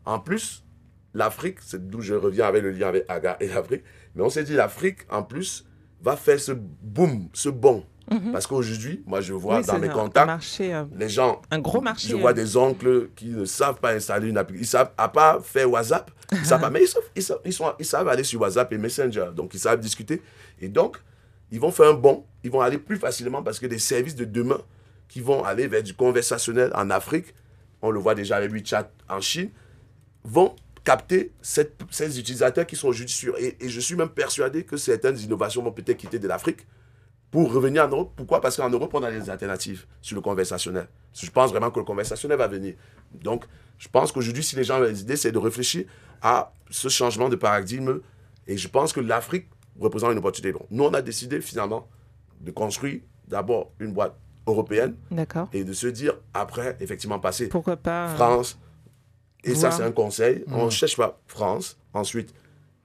[0.10, 0.66] en plus,
[1.14, 3.84] l'Afrique, c'est d'où je reviens avec le lien avec Aga et l'Afrique,
[4.16, 5.66] mais on s'est dit, l'Afrique, en plus,
[6.02, 7.86] va faire ce boom, ce bond.
[8.32, 9.62] Parce qu'aujourd'hui, moi, je vois Mhm.
[9.62, 11.44] Oui, dans mes contacts, marché, euh, les gens.
[11.52, 12.34] un gros marché, Je vois euh.
[12.34, 14.64] des oncles qui ne savent pas installer une application.
[14.64, 16.70] Ils savent, à part faire WhatsApp, ils savent pas.
[16.72, 19.28] Mais ils savent, ils, savent, ils, sont, ils savent aller sur WhatsApp et Messenger.
[19.36, 20.24] Donc, ils savent discuter.
[20.60, 20.98] Et donc,
[21.52, 22.26] ils vont faire un bond.
[22.44, 24.60] Ils vont aller plus facilement parce que des services de demain
[25.08, 27.36] qui vont aller vers du conversationnel en Afrique,
[27.84, 29.52] on le voit déjà avec WeChat en Chine,
[30.24, 33.38] vont capter cette- ces utilisateurs qui sont sur.
[33.38, 36.66] Et, et je suis même persuadé que certaines innovations vont peut-être quitter de l'Afrique
[37.32, 38.14] pour revenir en Europe.
[38.16, 38.42] Pourquoi?
[38.42, 40.88] Parce qu'en Europe, on a des alternatives sur le conversationnel.
[41.14, 42.76] Je pense vraiment que le conversationnel va venir.
[43.14, 43.46] Donc,
[43.78, 45.86] je pense qu'aujourd'hui, si les gens ont des idées, c'est de réfléchir
[46.22, 48.00] à ce changement de paradigme.
[48.48, 49.48] Et je pense que l'Afrique
[49.80, 50.54] représente une opportunité.
[50.54, 51.88] Donc, nous, on a décidé finalement
[52.42, 54.16] de construire d'abord une boîte
[54.48, 55.50] européenne D'accord.
[55.54, 58.58] et de se dire, après, effectivement, passer Pourquoi pas euh, France.
[59.44, 60.44] Et ça, c'est un conseil.
[60.52, 61.78] On ne cherche pas France.
[61.94, 62.34] Ensuite,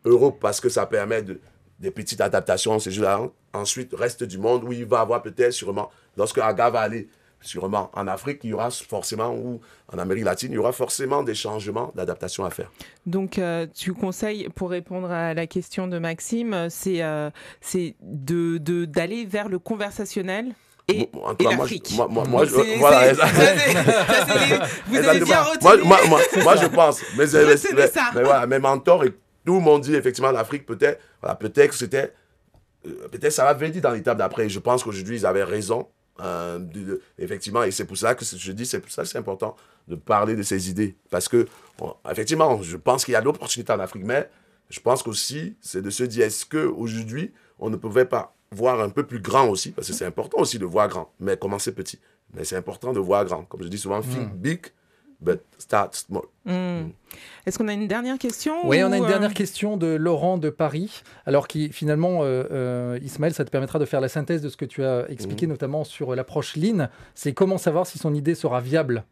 [0.04, 1.40] Europe, parce que ça permet de,
[1.80, 3.20] des petites adaptations, c'est juste là.
[3.52, 7.08] Ensuite, reste du monde où il va avoir peut-être sûrement, lorsque Aga va aller
[7.40, 9.60] sûrement en Afrique, il y aura forcément, ou
[9.92, 12.70] en Amérique latine, il y aura forcément des changements d'adaptation à faire.
[13.04, 17.30] Donc, euh, tu conseilles, pour répondre à la question de Maxime, euh, c'est euh,
[17.60, 20.54] c'est de de- d'aller vers le conversationnel?
[20.88, 21.90] Et, tout et moi, l'Afrique.
[21.94, 23.12] moi, moi, moi, je- voilà,
[24.86, 25.62] Vous avez bien retenu.
[25.62, 25.76] Moi,
[26.08, 27.00] moi, moi, je pense.
[27.16, 28.10] Mais, mais, Retenez mais- ça.
[28.14, 29.10] mais voilà, mes mentors et
[29.44, 32.12] tout le monde dit effectivement l'Afrique peut-être, voilà, peut-être que c'était,
[32.86, 34.48] euh, peut-être ça va venir dans l'étape d'après.
[34.48, 35.88] Je pense qu'aujourd'hui ils avaient raison.
[36.20, 39.08] euh, de- de- effectivement, et c'est pour ça que je dis, c'est pour ça que
[39.08, 39.56] c'est important
[39.88, 40.94] de parler de ces idées.
[41.10, 44.30] Parce que, bon, effectivement, je pense qu'il y a l'opportunité en Afrique, mais
[44.70, 48.88] je pense qu'aussi, c'est de se dire, est-ce qu'aujourd'hui, on ne pouvait pas voir un
[48.90, 51.98] peu plus grand aussi, parce que c'est important aussi de voir grand, mais commencer petit.
[52.34, 53.44] Mais c'est important de voir grand.
[53.44, 54.60] Comme je dis souvent, think big,
[55.20, 56.24] but start small.
[56.44, 56.88] Hmm.
[57.46, 60.36] Est-ce qu'on a une dernière question Oui, on a une euh, dernière question de Laurent
[60.38, 61.02] de Paris.
[61.26, 64.56] Alors, qui finalement, euh, euh, Ismaël, ça te permettra de faire la synthèse de ce
[64.56, 66.88] que tu as expliqué, notamment sur l'approche Lean.
[67.14, 69.04] C'est comment savoir si son idée sera viable.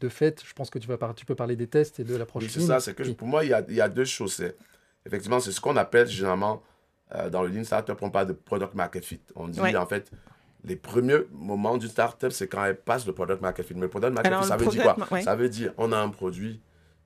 [0.00, 2.14] De fait, je pense que tu, vas par- tu peux parler des tests et de
[2.16, 2.66] l'approche Oui, c'est Lean.
[2.66, 2.80] ça.
[2.80, 4.42] C'est que pour moi, il y a, il y a deux choses.
[5.06, 6.62] Effectivement, c'est ce qu'on appelle généralement
[7.14, 9.20] euh, dans le Lean Startup, on parle de product market fit.
[9.36, 9.74] On dit Ouais.
[9.76, 10.10] en fait,
[10.64, 13.74] les premiers moments d'une startup, c'est quand elle passe le product market fit.
[13.74, 14.96] Mais le product market Alors, fit, ça veut dire quoi?
[15.10, 15.22] ouais.
[15.22, 16.60] Ça veut dire on a un produit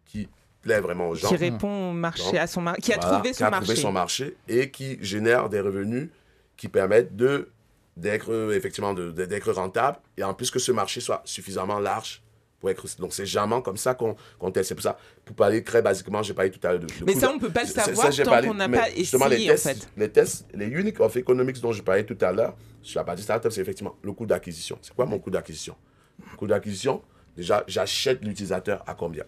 [0.06, 0.28] qui
[0.62, 1.28] plaît vraiment aux gens.
[1.28, 3.50] qui répond au marché, Donc, à son mar- qui a Voilà, trouvé qui son a
[3.50, 3.64] marché.
[3.66, 6.08] trouvé son marché et qui génère des revenus
[6.56, 7.48] qui permettent de
[7.96, 12.22] d'être euh, effectivement d'être rentable et en plus que ce marché soit suffisamment large
[12.60, 14.14] pour être Donc, c'est jamais comme ça qu'on
[14.50, 14.68] teste.
[14.68, 17.30] C'est pour ça, pour parler très basiquement, j'ai parlé tout à l'heure de, Mais ça,
[17.30, 19.88] on ne peut pas le savoir tant qu'on n'a pas essayé, les tests, en fait.
[19.96, 23.22] Les tests, les unique of economics dont je parlais tout à l'heure, sur la partie
[23.22, 24.78] startup, c'est effectivement le coût d'acquisition.
[24.82, 25.76] C'est quoi mon coût d'acquisition?
[26.18, 27.02] Le coût d'acquisition,
[27.36, 29.24] déjà, j'achète l'utilisateur à combien?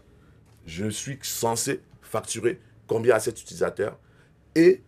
[0.67, 3.99] Je suis censé facturer combien à cet utilisateur
[4.55, 4.83] et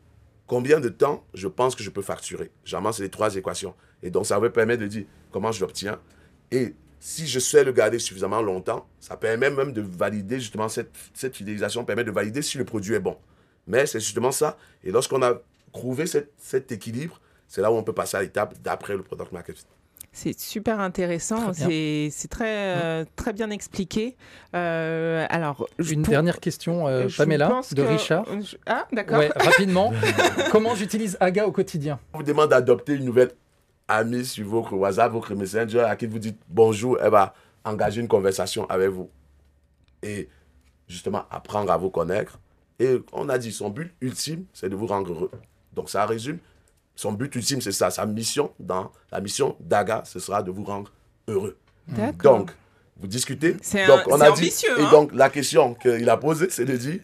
[0.46, 2.50] combien de temps je pense que je peux facturer?
[2.64, 3.74] Généralement, c'est les trois équations.
[4.02, 6.00] Et donc, ça va me permettre de dire comment je l'obtiens.
[6.50, 6.74] Et
[7.04, 11.34] si je sais le garder suffisamment longtemps, ça permet même de valider justement cette, cette
[11.36, 13.16] fidélisation, permet de valider si le produit est bon.
[13.66, 14.56] Mais c'est justement ça.
[14.84, 15.34] Et lorsqu'on a
[15.72, 19.66] trouvé cet équilibre, c'est là où on peut passer à l'étape d'après le product marketing.
[20.12, 24.14] C'est super intéressant, c'est très, euh, très bien expliqué.
[24.54, 28.26] Euh, alors, Une dernière question, euh, Pamela, de Richard.
[28.66, 29.18] Ah, d'accord.
[29.18, 29.92] Ouais, rapidement,
[30.52, 31.98] comment j'utilise AGA au quotidien?
[32.12, 33.32] On vous demande d'adopter une nouvelle
[33.96, 37.34] amie sur votre WhatsApp, votre Messenger, à qui vous dites bonjour, elle va
[37.64, 39.10] engager une conversation avec vous.
[40.02, 40.28] Et
[40.88, 42.38] justement, apprendre à vous connaître.
[42.78, 45.30] Et on a dit, son but ultime, c'est de vous rendre heureux.
[45.72, 46.38] Donc ça résume
[46.94, 47.90] son but ultime, c'est ça.
[47.90, 50.92] Sa mission, dans la mission d'Aga, ce sera de vous rendre
[51.28, 51.56] heureux.
[52.22, 52.52] Donc,
[52.96, 53.56] vous discutez.
[53.62, 54.90] C'est donc, on a ambitieux, dit, Et hein.
[54.90, 57.00] donc, la question qu'il a posée, c'est de dire,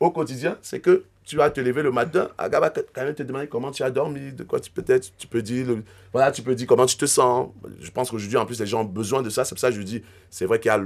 [0.00, 3.22] au quotidien, c'est que tu vas te lever le matin, Aga va quand même te
[3.22, 5.66] demander comment tu as dormi, de quoi tu peut-être, tu peux dire,
[6.12, 7.50] voilà, tu peux dire comment tu te sens.
[7.80, 9.44] Je pense qu'aujourd'hui, en plus, les gens ont besoin de ça.
[9.44, 10.80] C'est pour ça que je dis, c'est vrai qu'il y a,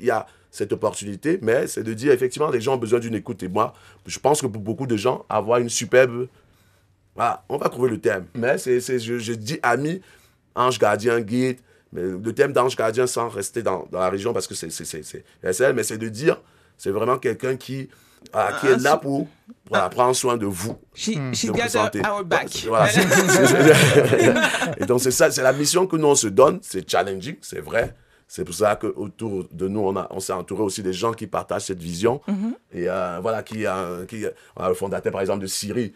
[0.00, 3.42] y a cette opportunité, mais c'est de dire, effectivement, les gens ont besoin d'une écoute.
[3.42, 3.74] Et moi,
[4.06, 6.26] je pense que pour beaucoup de gens, avoir une superbe
[7.16, 8.26] voilà, on va trouver le thème.
[8.34, 10.02] Mais c'est, je, je, dis ami,
[10.54, 11.58] ange gardien, guide.
[11.92, 15.82] Le thème d'ange gardien sans rester dans, dans la région parce que c'est, c'est, mais
[15.82, 16.42] c'est de dire,
[16.76, 17.88] c'est vraiment quelqu'un qui,
[18.60, 19.26] qui est là pour,
[19.90, 20.76] prendre soin de vous.
[20.94, 22.48] She, de got our back.
[22.66, 22.88] Voilà,
[24.78, 26.58] et donc c'est ça, c'est la mission que nous on se donne.
[26.62, 27.94] C'est challenging, c'est vrai.
[28.28, 31.28] C'est pour ça qu'autour de nous, on, a, on s'est entouré aussi des gens qui
[31.28, 32.20] partagent cette vision.
[32.28, 32.54] Mm-hmm.
[32.72, 33.64] Et euh, voilà, qui,
[34.08, 34.24] qui,
[34.56, 35.94] on a le fondateur, par exemple, de Syrie,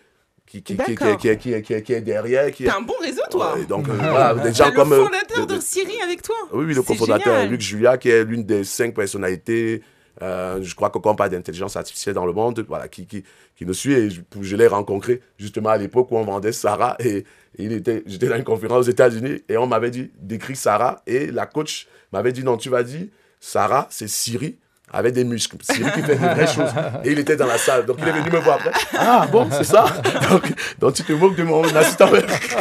[0.50, 2.50] qui, qui, qui, qui, qui, qui, est derrière.
[2.52, 3.56] Qui T'as un bon réseau, toi.
[3.68, 4.90] donc, euh, voilà, des gens comme.
[4.90, 6.36] le fondateur de, Syrie avec toi.
[6.52, 9.82] Oui, oui, le cofondateur, Luc Julia, qui est l'une des cinq personnalités,
[10.22, 13.24] euh, je crois, qu'on parle d'intelligence artificielle dans le monde, voilà, qui, qui,
[13.60, 14.22] nous suit.
[14.40, 16.96] Je, l'ai rencontré justement à l'époque où on vendait Sarah.
[17.00, 17.24] Et,
[17.58, 21.02] il était, j'étais dans une conférence aux États-Unis et on m'avait dit d'écrire Sarah.
[21.06, 23.06] Et la coach m'avait dit non, tu vas dire
[23.40, 24.58] Sarah, c'est Syrie
[24.92, 25.56] avec des muscles.
[25.62, 26.70] C'est lui qui fait des vraies choses.
[27.04, 27.86] Et il était dans la salle.
[27.86, 28.72] Donc il est venu me voir après.
[28.98, 29.84] Ah bon, c'est ça
[30.30, 30.42] donc,
[30.78, 32.08] donc, tu te moques de mon assistant.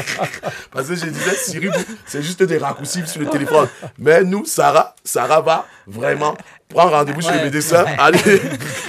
[0.72, 1.70] Parce que je disais, Siri,
[2.06, 3.68] c'est juste des raccourcis sur le téléphone.
[3.98, 6.36] Mais nous, Sarah, Sarah va vraiment
[6.70, 7.84] prendre rendez-vous chez le médecin.
[7.98, 8.20] Allez.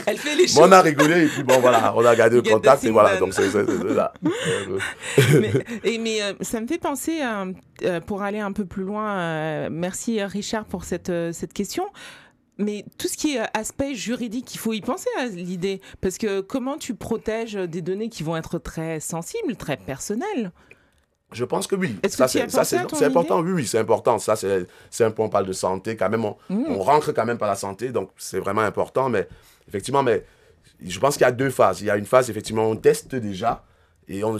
[0.06, 0.60] Elle fait les choses.
[0.60, 3.16] on a rigolé et puis bon, voilà, on a gardé le contact et voilà.
[3.16, 3.52] Donc c'est
[3.94, 4.12] là.
[5.40, 5.52] mais,
[5.84, 9.68] et, mais euh, ça me fait penser, euh, pour aller un peu plus loin, euh,
[9.72, 11.86] merci Richard pour cette, cette question
[12.58, 15.80] mais tout ce qui est aspect juridique, il faut y penser à l'idée.
[16.00, 20.52] Parce que comment tu protèges des données qui vont être très sensibles, très personnelles?
[21.32, 21.96] Je pense que oui.
[22.02, 24.18] Est-ce que c'est important Oui, oui, c'est important.
[24.18, 25.96] Ça, c'est un point, on parle de santé.
[25.96, 26.64] Quand même, mmh.
[26.68, 29.08] on, rentre quand même par la santé, donc c'est vraiment important.
[29.08, 29.28] Mais
[29.68, 30.24] effectivement, mais
[30.82, 31.80] je pense qu'il y a deux phases.
[31.82, 33.64] Il y a une phase, effectivement, on teste déjà
[34.08, 34.38] et on,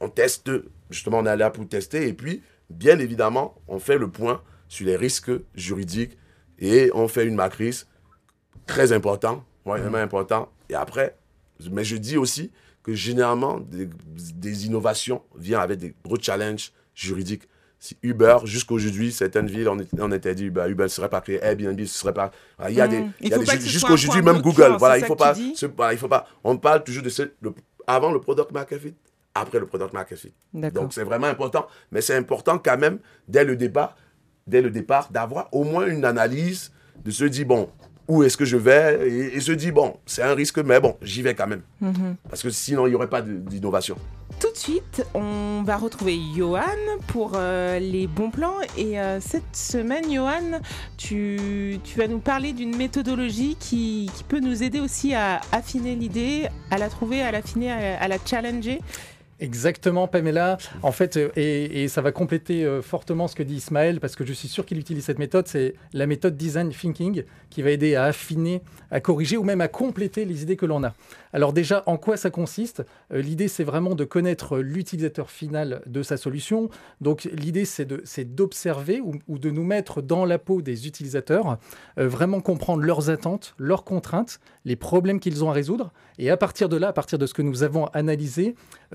[0.00, 0.50] on teste,
[0.90, 2.08] justement, on est là pour tester.
[2.08, 6.18] Et puis, bien évidemment, on fait le point sur les risques juridiques
[6.58, 7.86] et on fait une matrice
[8.66, 10.48] très important, vraiment important.
[10.68, 11.16] Et après,
[11.70, 12.50] mais je dis aussi
[12.82, 17.48] que généralement, des, innovations viennent avec des gros challenges juridiques.
[17.78, 21.78] Si Uber, jusqu'aujourd'hui, certaines villes, on, on interdit Uber, Uber ne serait pas créé, Airbnb
[21.78, 22.30] ne serait pas.
[22.68, 23.04] Il y a des.
[23.60, 24.76] jusqu'aujourd'hui, même Google.
[24.78, 25.34] Voilà, il faut pas,
[25.92, 26.26] il faut pas.
[26.44, 27.22] On parle toujours de ce,
[27.86, 28.94] avant le product market fit,
[29.34, 30.32] après le product market fit.
[30.52, 31.66] Donc c'est vraiment important.
[31.90, 33.96] Mais c'est important quand même, dès le départ,
[34.52, 36.70] dès le départ, d'avoir au moins une analyse,
[37.04, 37.68] de se dire, bon,
[38.06, 41.22] où est-ce que je vais et, se dire, bon, c'est un risque, mais bon, j'y
[41.22, 41.62] vais quand même.
[41.80, 42.16] Mhm.
[42.28, 43.96] Parce que sinon, il n'y aurait pas d'innovation.
[44.40, 46.60] Tout de suite, on va retrouver Johan
[47.06, 48.56] pour euh, les bons plans.
[48.76, 50.60] Et euh, cette semaine, Johan,
[50.98, 55.94] tu, tu vas nous parler d'une méthodologie qui, qui, peut nous aider aussi à affiner
[55.94, 58.80] l'idée, à la trouver, à l'affiner, à la challenger.
[59.42, 60.56] Exactement, Pamela.
[60.82, 64.24] En fait, euh, et, ça va compléter euh, fortement ce que dit Ismaël, parce que
[64.24, 67.96] je suis sûr qu'il utilise cette méthode, c'est la méthode design thinking, qui va aider
[67.96, 68.62] à affiner,
[68.92, 70.94] à corriger ou même à compléter les idées que l'on a.
[71.32, 72.84] Alors déjà, en quoi ça consiste?
[73.12, 76.68] Euh, L'idée, c'est vraiment de connaître l'utilisateur final de sa solution.
[77.00, 81.58] Donc l'idée, c'est d'observer ou, de nous mettre dans la peau des utilisateurs,
[81.96, 86.68] vraiment comprendre leurs attentes, leurs contraintes, les problèmes qu'ils ont à résoudre, et à partir
[86.68, 88.54] de là, à partir de ce que nous avons analysé,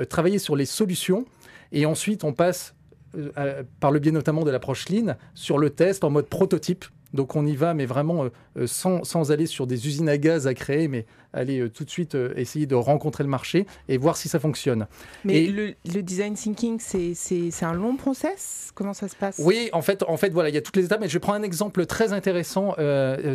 [0.10, 1.26] travailler sur les solutions
[1.72, 2.76] et ensuite on passe,
[3.16, 6.86] euh, par le biais notamment de l'approche Lean, sur le test en mode prototype
[7.18, 8.26] Donc on y va, mais vraiment
[8.65, 12.15] sans, sans, aller sur des usines à gaz à créer, mais aller tout de suite
[12.36, 14.88] essayer de rencontrer le marché et voir si ça fonctionne.
[15.26, 18.72] Mais le, le, design thinking, c'est un long process?
[18.76, 19.41] Comment ça se passe?
[19.43, 21.01] Oui, en fait, en fait, voilà, il y a toutes les étapes.
[21.01, 22.76] Mais je prends un exemple très intéressant,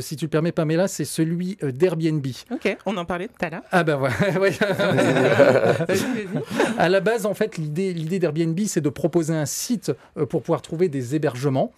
[0.01, 2.27] si tu le permets, Pamela, c'est celui d'Airbnb.
[2.51, 3.63] Ok, on en parlait tout à l'heure.
[3.73, 3.97] Ah ben
[4.37, 4.57] voilà.
[6.79, 10.63] à la base, en fait, l'idée d'Airbnb, c'est de proposer un site euh, pour pouvoir
[10.63, 11.73] trouver des hébergements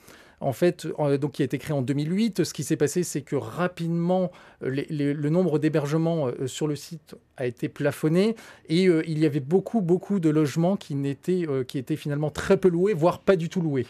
[0.44, 0.86] en fait,
[1.20, 2.44] donc qui a été créé en 2008.
[2.44, 4.30] Ce qui s'est passé, c'est que rapidement,
[4.60, 8.36] le nombre d'hébergements euh, sur le site a été plafonné
[8.68, 10.96] et euh, il y avait beaucoup, beaucoup de logements qui,
[11.66, 13.86] qui étaient finalement très peu loués, voire pas du tout loués.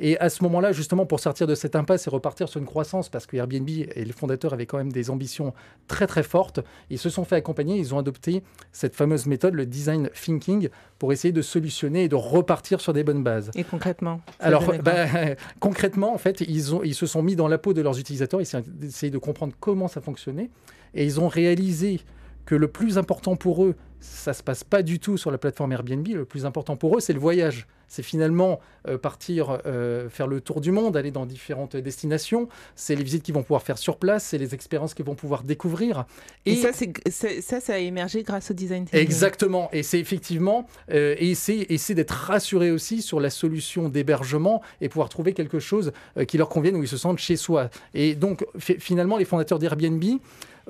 [0.00, 3.08] Et à ce moment-là, justement, pour sortir de cette impasse et repartir sur une croissance,
[3.08, 5.54] parce que Airbnb et les fondateurs avaient quand même des ambitions
[5.88, 9.66] très très fortes, ils se sont fait accompagner, ils ont adopté cette fameuse méthode, le
[9.66, 10.68] design thinking,
[11.00, 13.50] pour essayer de solutionner et de repartir sur des bonnes bases.
[13.56, 15.06] Et concrètement Alors, bah,
[15.60, 18.40] concrètement, en fait, ils, ont, ils se sont mis dans la peau de leurs utilisateurs,
[18.40, 20.50] ils ont essayé de comprendre comment ça fonctionnait,
[20.94, 22.00] et ils ont réalisé
[22.46, 25.72] que le plus important pour eux, ça se passe pas du tout sur la plateforme
[25.72, 26.06] Airbnb.
[26.06, 27.66] Le plus important pour eux, c'est le voyage.
[27.88, 32.48] C'est finalement euh, partir euh, faire le tour du monde, aller dans différentes destinations.
[32.76, 35.42] C'est les visites qu'ils vont pouvoir faire sur place, c'est les expériences qu'ils vont pouvoir
[35.42, 36.04] découvrir.
[36.46, 36.70] Et, ça,
[37.10, 39.70] ça, ça a émergé grâce au design Exactement.
[39.72, 45.32] Et c'est effectivement euh, essayer, d'être rassuré aussi sur la solution d'hébergement et pouvoir trouver
[45.32, 45.92] quelque chose
[46.26, 47.70] qui leur convienne où ils se sentent chez soi.
[47.94, 50.04] Et donc finalement, les fondateurs d'Airbnb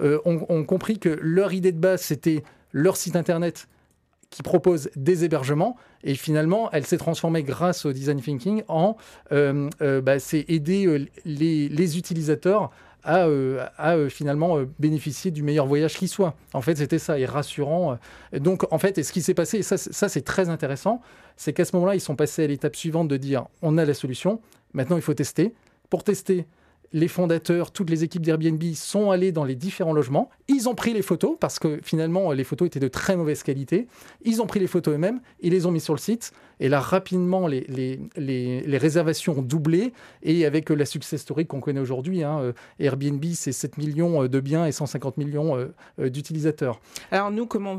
[0.01, 3.67] ont compris que leur idée de base, c'était leur site internet
[4.31, 5.77] qui propose des hébergements.
[6.05, 8.97] Et finalement, elle s'est transformée grâce au design thinking en
[9.33, 12.71] euh, euh, bah, c'est aider euh, les, utilisateurs
[13.05, 13.27] à,
[14.11, 16.35] finalement bénéficier du meilleur voyage qui soit.
[16.53, 17.99] En fait, c'était ça, et rassurant.
[18.35, 21.01] Donc, en fait, et ce qui s'est passé, et ça c'est très intéressant,
[21.37, 23.95] c'est qu'à ce moment-là, ils sont passés à l'étape suivante de dire on a la
[23.95, 24.43] solution,
[24.75, 25.55] maintenant il faut tester.
[25.89, 26.47] Pour tester,
[26.93, 30.31] les fondateurs, toutes les équipes d'Airbnb sont allés dans les différents logements.
[30.49, 33.89] Ils ont pris les photos parce que finalement les photos étaient de très mauvaise qualité.
[34.23, 36.33] Ils ont pris les photos eux-mêmes, ils les ont mis sur le site.
[36.61, 39.93] Et là, rapidement, les, réservations ont doublé.
[40.23, 44.29] Et avec la success story qu'on connaît aujourd'hui, hein, euh, Airbnb, c'est 7 millions euh,
[44.29, 46.81] de biens et 150 millions euh, d'utilisateurs.
[47.11, 47.79] Alors nous, comment,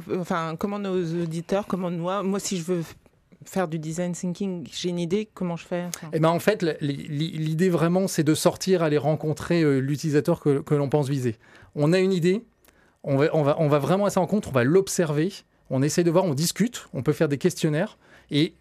[0.58, 2.84] comment nos auditeurs, comment moi, moi si je veux
[3.46, 7.70] faire du design thinking, j'ai une idée, comment je fais eh ben En fait, l'idée
[7.70, 11.36] vraiment, c'est de sortir, aller rencontrer euh, l'utilisateur que, l'on pense viser.
[11.76, 12.46] On a une idée,
[13.04, 15.32] on va, vraiment à sa rencontre, on va l'observer,
[15.70, 17.98] on essaie de voir, on discute, on peut faire des questionnaires.
[18.32, 18.54] Et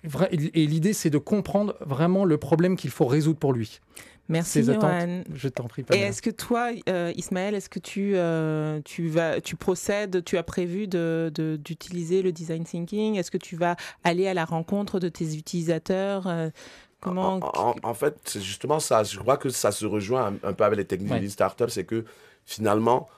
[0.54, 3.80] l'idée, c'est de comprendre vraiment le problème qu'il faut résoudre pour lui.
[4.28, 5.22] Merci, Johan.
[5.34, 5.84] Je t'en prie.
[5.92, 10.36] Et est-ce que toi, euh, Ismaël, est-ce que tu, euh, tu, vas, tu procèdes, tu
[10.36, 13.16] as prévu d'utiliser de, le design thinking?
[13.16, 16.50] Est-ce que tu vas aller à la rencontre de tes utilisateurs euh,
[17.00, 17.38] Comment...
[17.82, 19.04] En, fait, c'est justement ça.
[19.04, 21.70] Je crois que ça se rejoint un, peu avec les techniques de start-up.
[21.70, 22.04] C'est que
[22.44, 23.08] finalement,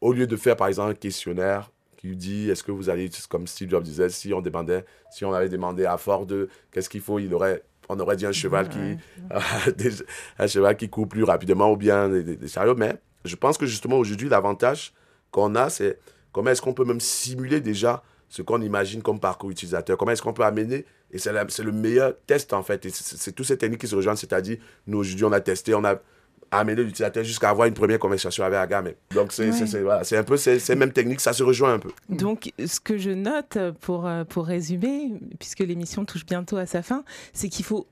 [0.00, 3.48] au lieu de faire par exemple un questionnaire qui dit est-ce que vous allez, comme
[3.48, 6.28] Steve Jobs disait, si on demandait, si on avait demandé à Ford
[6.70, 8.78] qu'est-ce qu'il faut, il aurait on aurait dit un cheval qui
[10.38, 13.98] un cheval qui court plus rapidement ou bien des, chariots mais je pense que justement
[13.98, 14.92] aujourd'hui l'avantage
[15.30, 15.98] qu'on a c'est
[16.32, 19.98] comment est-ce qu'on peut même simuler déjà ce qu'on imagine comme parcours utilisateur?
[19.98, 23.46] Comment est-ce qu'on peut amener et c'est le meilleur test en fait et c'est toutes
[23.46, 24.56] ces techniques qui se rejoignent c'est-à-dire
[24.86, 25.96] nous aujourd'hui on a testé on a
[26.52, 28.84] amener l'utilisateur jusqu'à avoir une première conversation avec Aga.
[29.14, 29.50] Donc, c'est
[29.80, 31.90] voilà, un peu ces, mêmes techniques, ça se rejoint un peu.
[32.08, 36.82] Donc, ce que je note pour, euh, pour résumer, puisque l'émission touche bientôt à sa
[36.82, 37.86] fin, c'est qu'il faut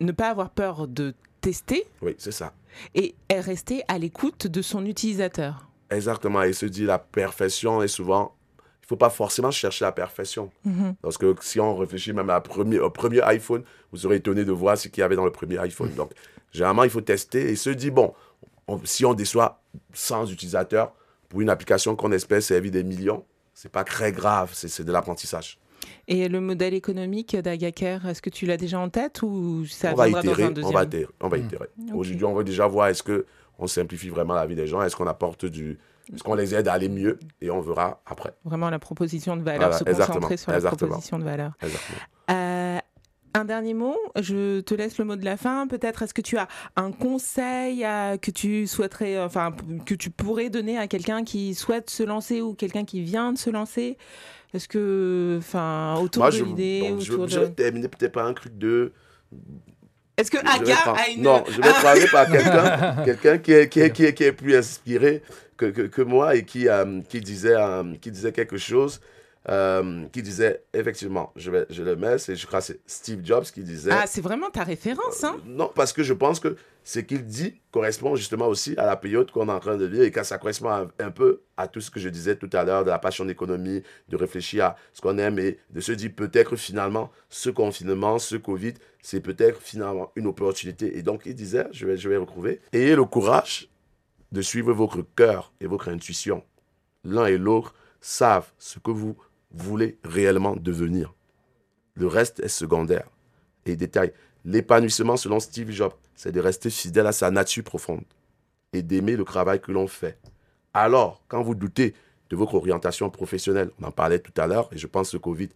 [0.00, 1.84] ne pas avoir peur de tester.
[2.02, 2.52] Oui, c'est ça.
[2.94, 5.68] Et rester à l'écoute de son utilisateur.
[5.90, 6.42] Exactement.
[6.42, 8.35] Et se dit la perfection est souvent
[8.86, 10.52] il ne faut pas forcément chercher la perfection.
[10.64, 10.94] Mhm.
[11.02, 14.52] Parce que si on réfléchit même à premier, au premier iPhone, vous serez étonné de
[14.52, 15.92] voir ce qu'il y avait dans le premier iPhone.
[15.96, 16.12] Donc,
[16.52, 18.14] généralement, il faut tester et se dire, bon,
[18.84, 19.60] si on déçoit
[19.92, 20.92] 100 utilisateurs
[21.28, 23.24] pour une application qu'on espère servir des millions,
[23.54, 25.58] c'est pas très grave, c'est de l'apprentissage.
[26.06, 29.96] Et le modèle économique d'Agaker, est-ce que tu l'as déjà en tête ou ça on
[29.96, 30.70] va itérer, dans un deuxième...
[30.70, 31.06] On va itérer.
[31.20, 31.44] On va hmm.
[31.44, 31.68] itérer.
[31.92, 35.08] Aujourd'hui, on va déjà voir est-ce qu'on simplifie vraiment la vie des gens, est-ce qu'on
[35.08, 35.76] apporte du,
[36.12, 38.34] est-ce qu'on les aide à aller mieux et on verra après.
[38.44, 41.52] Vraiment la proposition de valeur, se concentrer sur la proposition de valeur.
[42.30, 42.78] Euh,
[43.34, 45.66] un dernier mot, je te laisse le mot de la fin.
[45.66, 47.80] Peut-être est-ce que tu as un conseil
[48.22, 49.54] que tu souhaiterais, enfin
[49.84, 53.38] que tu pourrais donner à quelqu'un qui souhaite se lancer ou quelqu'un qui vient de
[53.38, 53.98] se lancer?
[54.54, 58.92] Est-ce que, enfin, autour de l'idée, autour je, vais terminer peut-être par un truc de
[60.16, 61.22] est-ce que Aga a une...
[61.22, 64.32] Non, je vais parler par quelqu'un quelqu'un qui est, qui, est, qui, est, qui est
[64.32, 65.22] plus inspiré
[65.56, 69.00] que, que, que moi et qui, euh, qui, disait, euh, qui disait quelque chose.
[69.48, 73.20] Euh, qui disait, effectivement, je, vais, je le mets, c'est, je crois que c'est Steve
[73.24, 73.90] Jobs qui disait...
[73.92, 75.36] Ah, c'est vraiment ta référence, hein?
[75.46, 79.30] Non, parce que je pense que ce qu'il dit correspond justement aussi à la période
[79.30, 81.80] qu'on est en train de vivre et que ça correspond un, un peu à tout
[81.80, 85.00] ce que je disais tout à l'heure de la passion d'économie, de réfléchir à ce
[85.00, 90.12] qu'on aime et de se dire peut-être finalement ce confinement, ce Covid, c'est peut-être finalement
[90.16, 90.96] une opportunité.
[90.96, 93.68] Et donc il disait, je vais, je vais retrouver, ayez le courage
[94.32, 96.44] de suivre votre cœur et votre intuition.
[97.04, 99.16] L'un et l'autre savent ce que vous
[99.64, 101.14] voulez réellement devenir.
[101.94, 103.08] Le reste est secondaire.
[103.64, 104.12] Et détail,
[104.44, 108.04] l'épanouissement selon Steve Jobs, c'est de rester fidèle à sa nature profonde
[108.72, 110.18] et d'aimer le travail que l'on fait.
[110.74, 111.94] Alors, quand vous doutez
[112.30, 115.20] de votre orientation professionnelle, on en parlait tout à l'heure, et je pense que le
[115.20, 115.48] Covid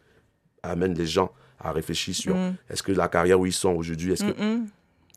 [0.63, 2.57] amène les gens à réfléchir sur Mm.
[2.71, 4.43] est-ce que la carrière où ils sont aujourd'hui, est-ce que...
[4.43, 4.69] Mm, mm.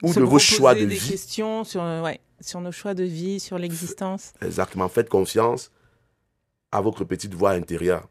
[0.03, 1.11] Ou de vos choix de des vie.
[1.11, 4.33] questions sur, ouais, sur nos choix de vie, sur l'existence.
[4.41, 4.89] Exactement.
[4.89, 5.71] Faites confiance
[6.73, 8.09] à votre petite voix intérieure.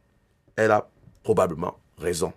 [0.57, 0.89] Elle a
[1.23, 2.33] probablement raison.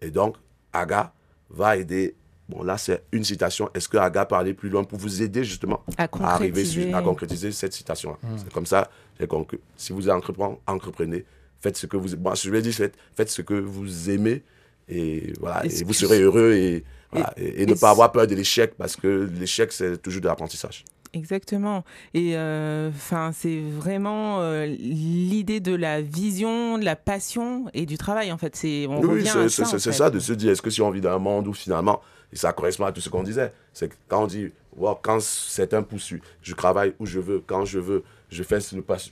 [0.00, 0.36] Et donc,
[0.72, 1.12] Aga
[1.50, 2.14] va aider.
[2.48, 3.70] Bon, là, c'est une citation.
[3.74, 6.88] Est-ce que Aga peut aller plus loin pour vous aider justement À à arriver concrétiser.
[6.88, 8.90] sur- à concrétiser cette citation C'est comme ça.
[9.18, 9.60] j'ai conclu.
[9.76, 11.24] Si vous entreprenez, entreprenez,
[11.60, 12.16] faites ce que vous.
[12.16, 14.42] Moi, je vais dire, faites, faites ce que vous aimez.
[14.88, 18.26] Et voilà, et vous serez heureux et, voilà, et, et et ne pas avoir peur
[18.26, 20.84] de l'échec parce que l'échec, c'est toujours de l'apprentissage.
[21.14, 21.84] Exactement.
[22.14, 28.32] Et enfin, c'est vraiment euh, l'idée de la vision, de la passion et du travail.
[28.32, 30.10] En fait, c'est on Oui, c'est ça.
[30.10, 32.00] de se dire, est-ce que si on vit dans un monde où finalement,
[32.32, 35.20] et ça correspond à tout ce qu'on disait, c'est que quand on dit, wow, quand
[35.20, 38.58] c'est un poursuit, je travaille où je veux, quand je veux, je fais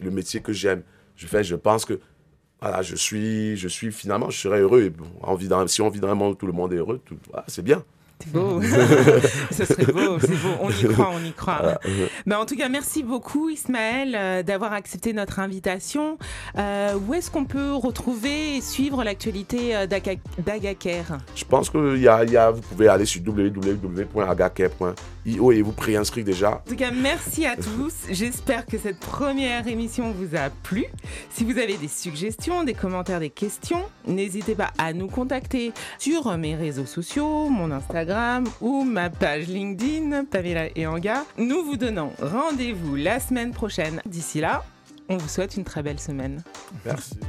[0.01, 0.83] le, métier que j'aime,
[1.17, 2.01] je fais, je pense que,
[2.61, 4.83] voilà, je suis, je suis finalement, je serais heureux.
[4.83, 6.73] Et bon, on vit dans, si on vit dans un monde où tout le monde
[6.73, 7.01] est heureux,
[7.47, 7.85] c'est bien.
[8.23, 8.63] C'est beau.
[9.51, 10.55] ça serait beau, c'est beau.
[10.61, 11.59] On y croit, on y croit.
[11.61, 11.81] Voilà.
[12.27, 16.17] Mais en tout cas, merci beaucoup Ismaël euh, d'avoir accepté notre invitation.
[16.59, 19.87] Euh, où est-ce qu'on peut retrouver et suivre l'actualité euh,
[21.35, 26.25] Je pense que y a, y a, vous pouvez aller sur www.agacare.io et vous préinscrire
[26.25, 26.51] déjà.
[26.51, 27.95] En tout cas, merci à tous.
[28.11, 30.85] J'espère que cette première émission vous a plu.
[31.31, 36.37] Si vous avez des suggestions, des commentaires, des questions, n'hésitez pas à nous contacter sur
[36.37, 37.71] mes réseaux sociaux, mon
[38.61, 41.25] Ou ma page LinkedIn, Pamela et Anga.
[41.39, 44.03] Nous vous donnons rendez-vous la semaine prochaine.
[44.05, 44.65] D'ici là,
[45.09, 46.43] on vous souhaite une très belle semaine.
[46.85, 47.21] Merci.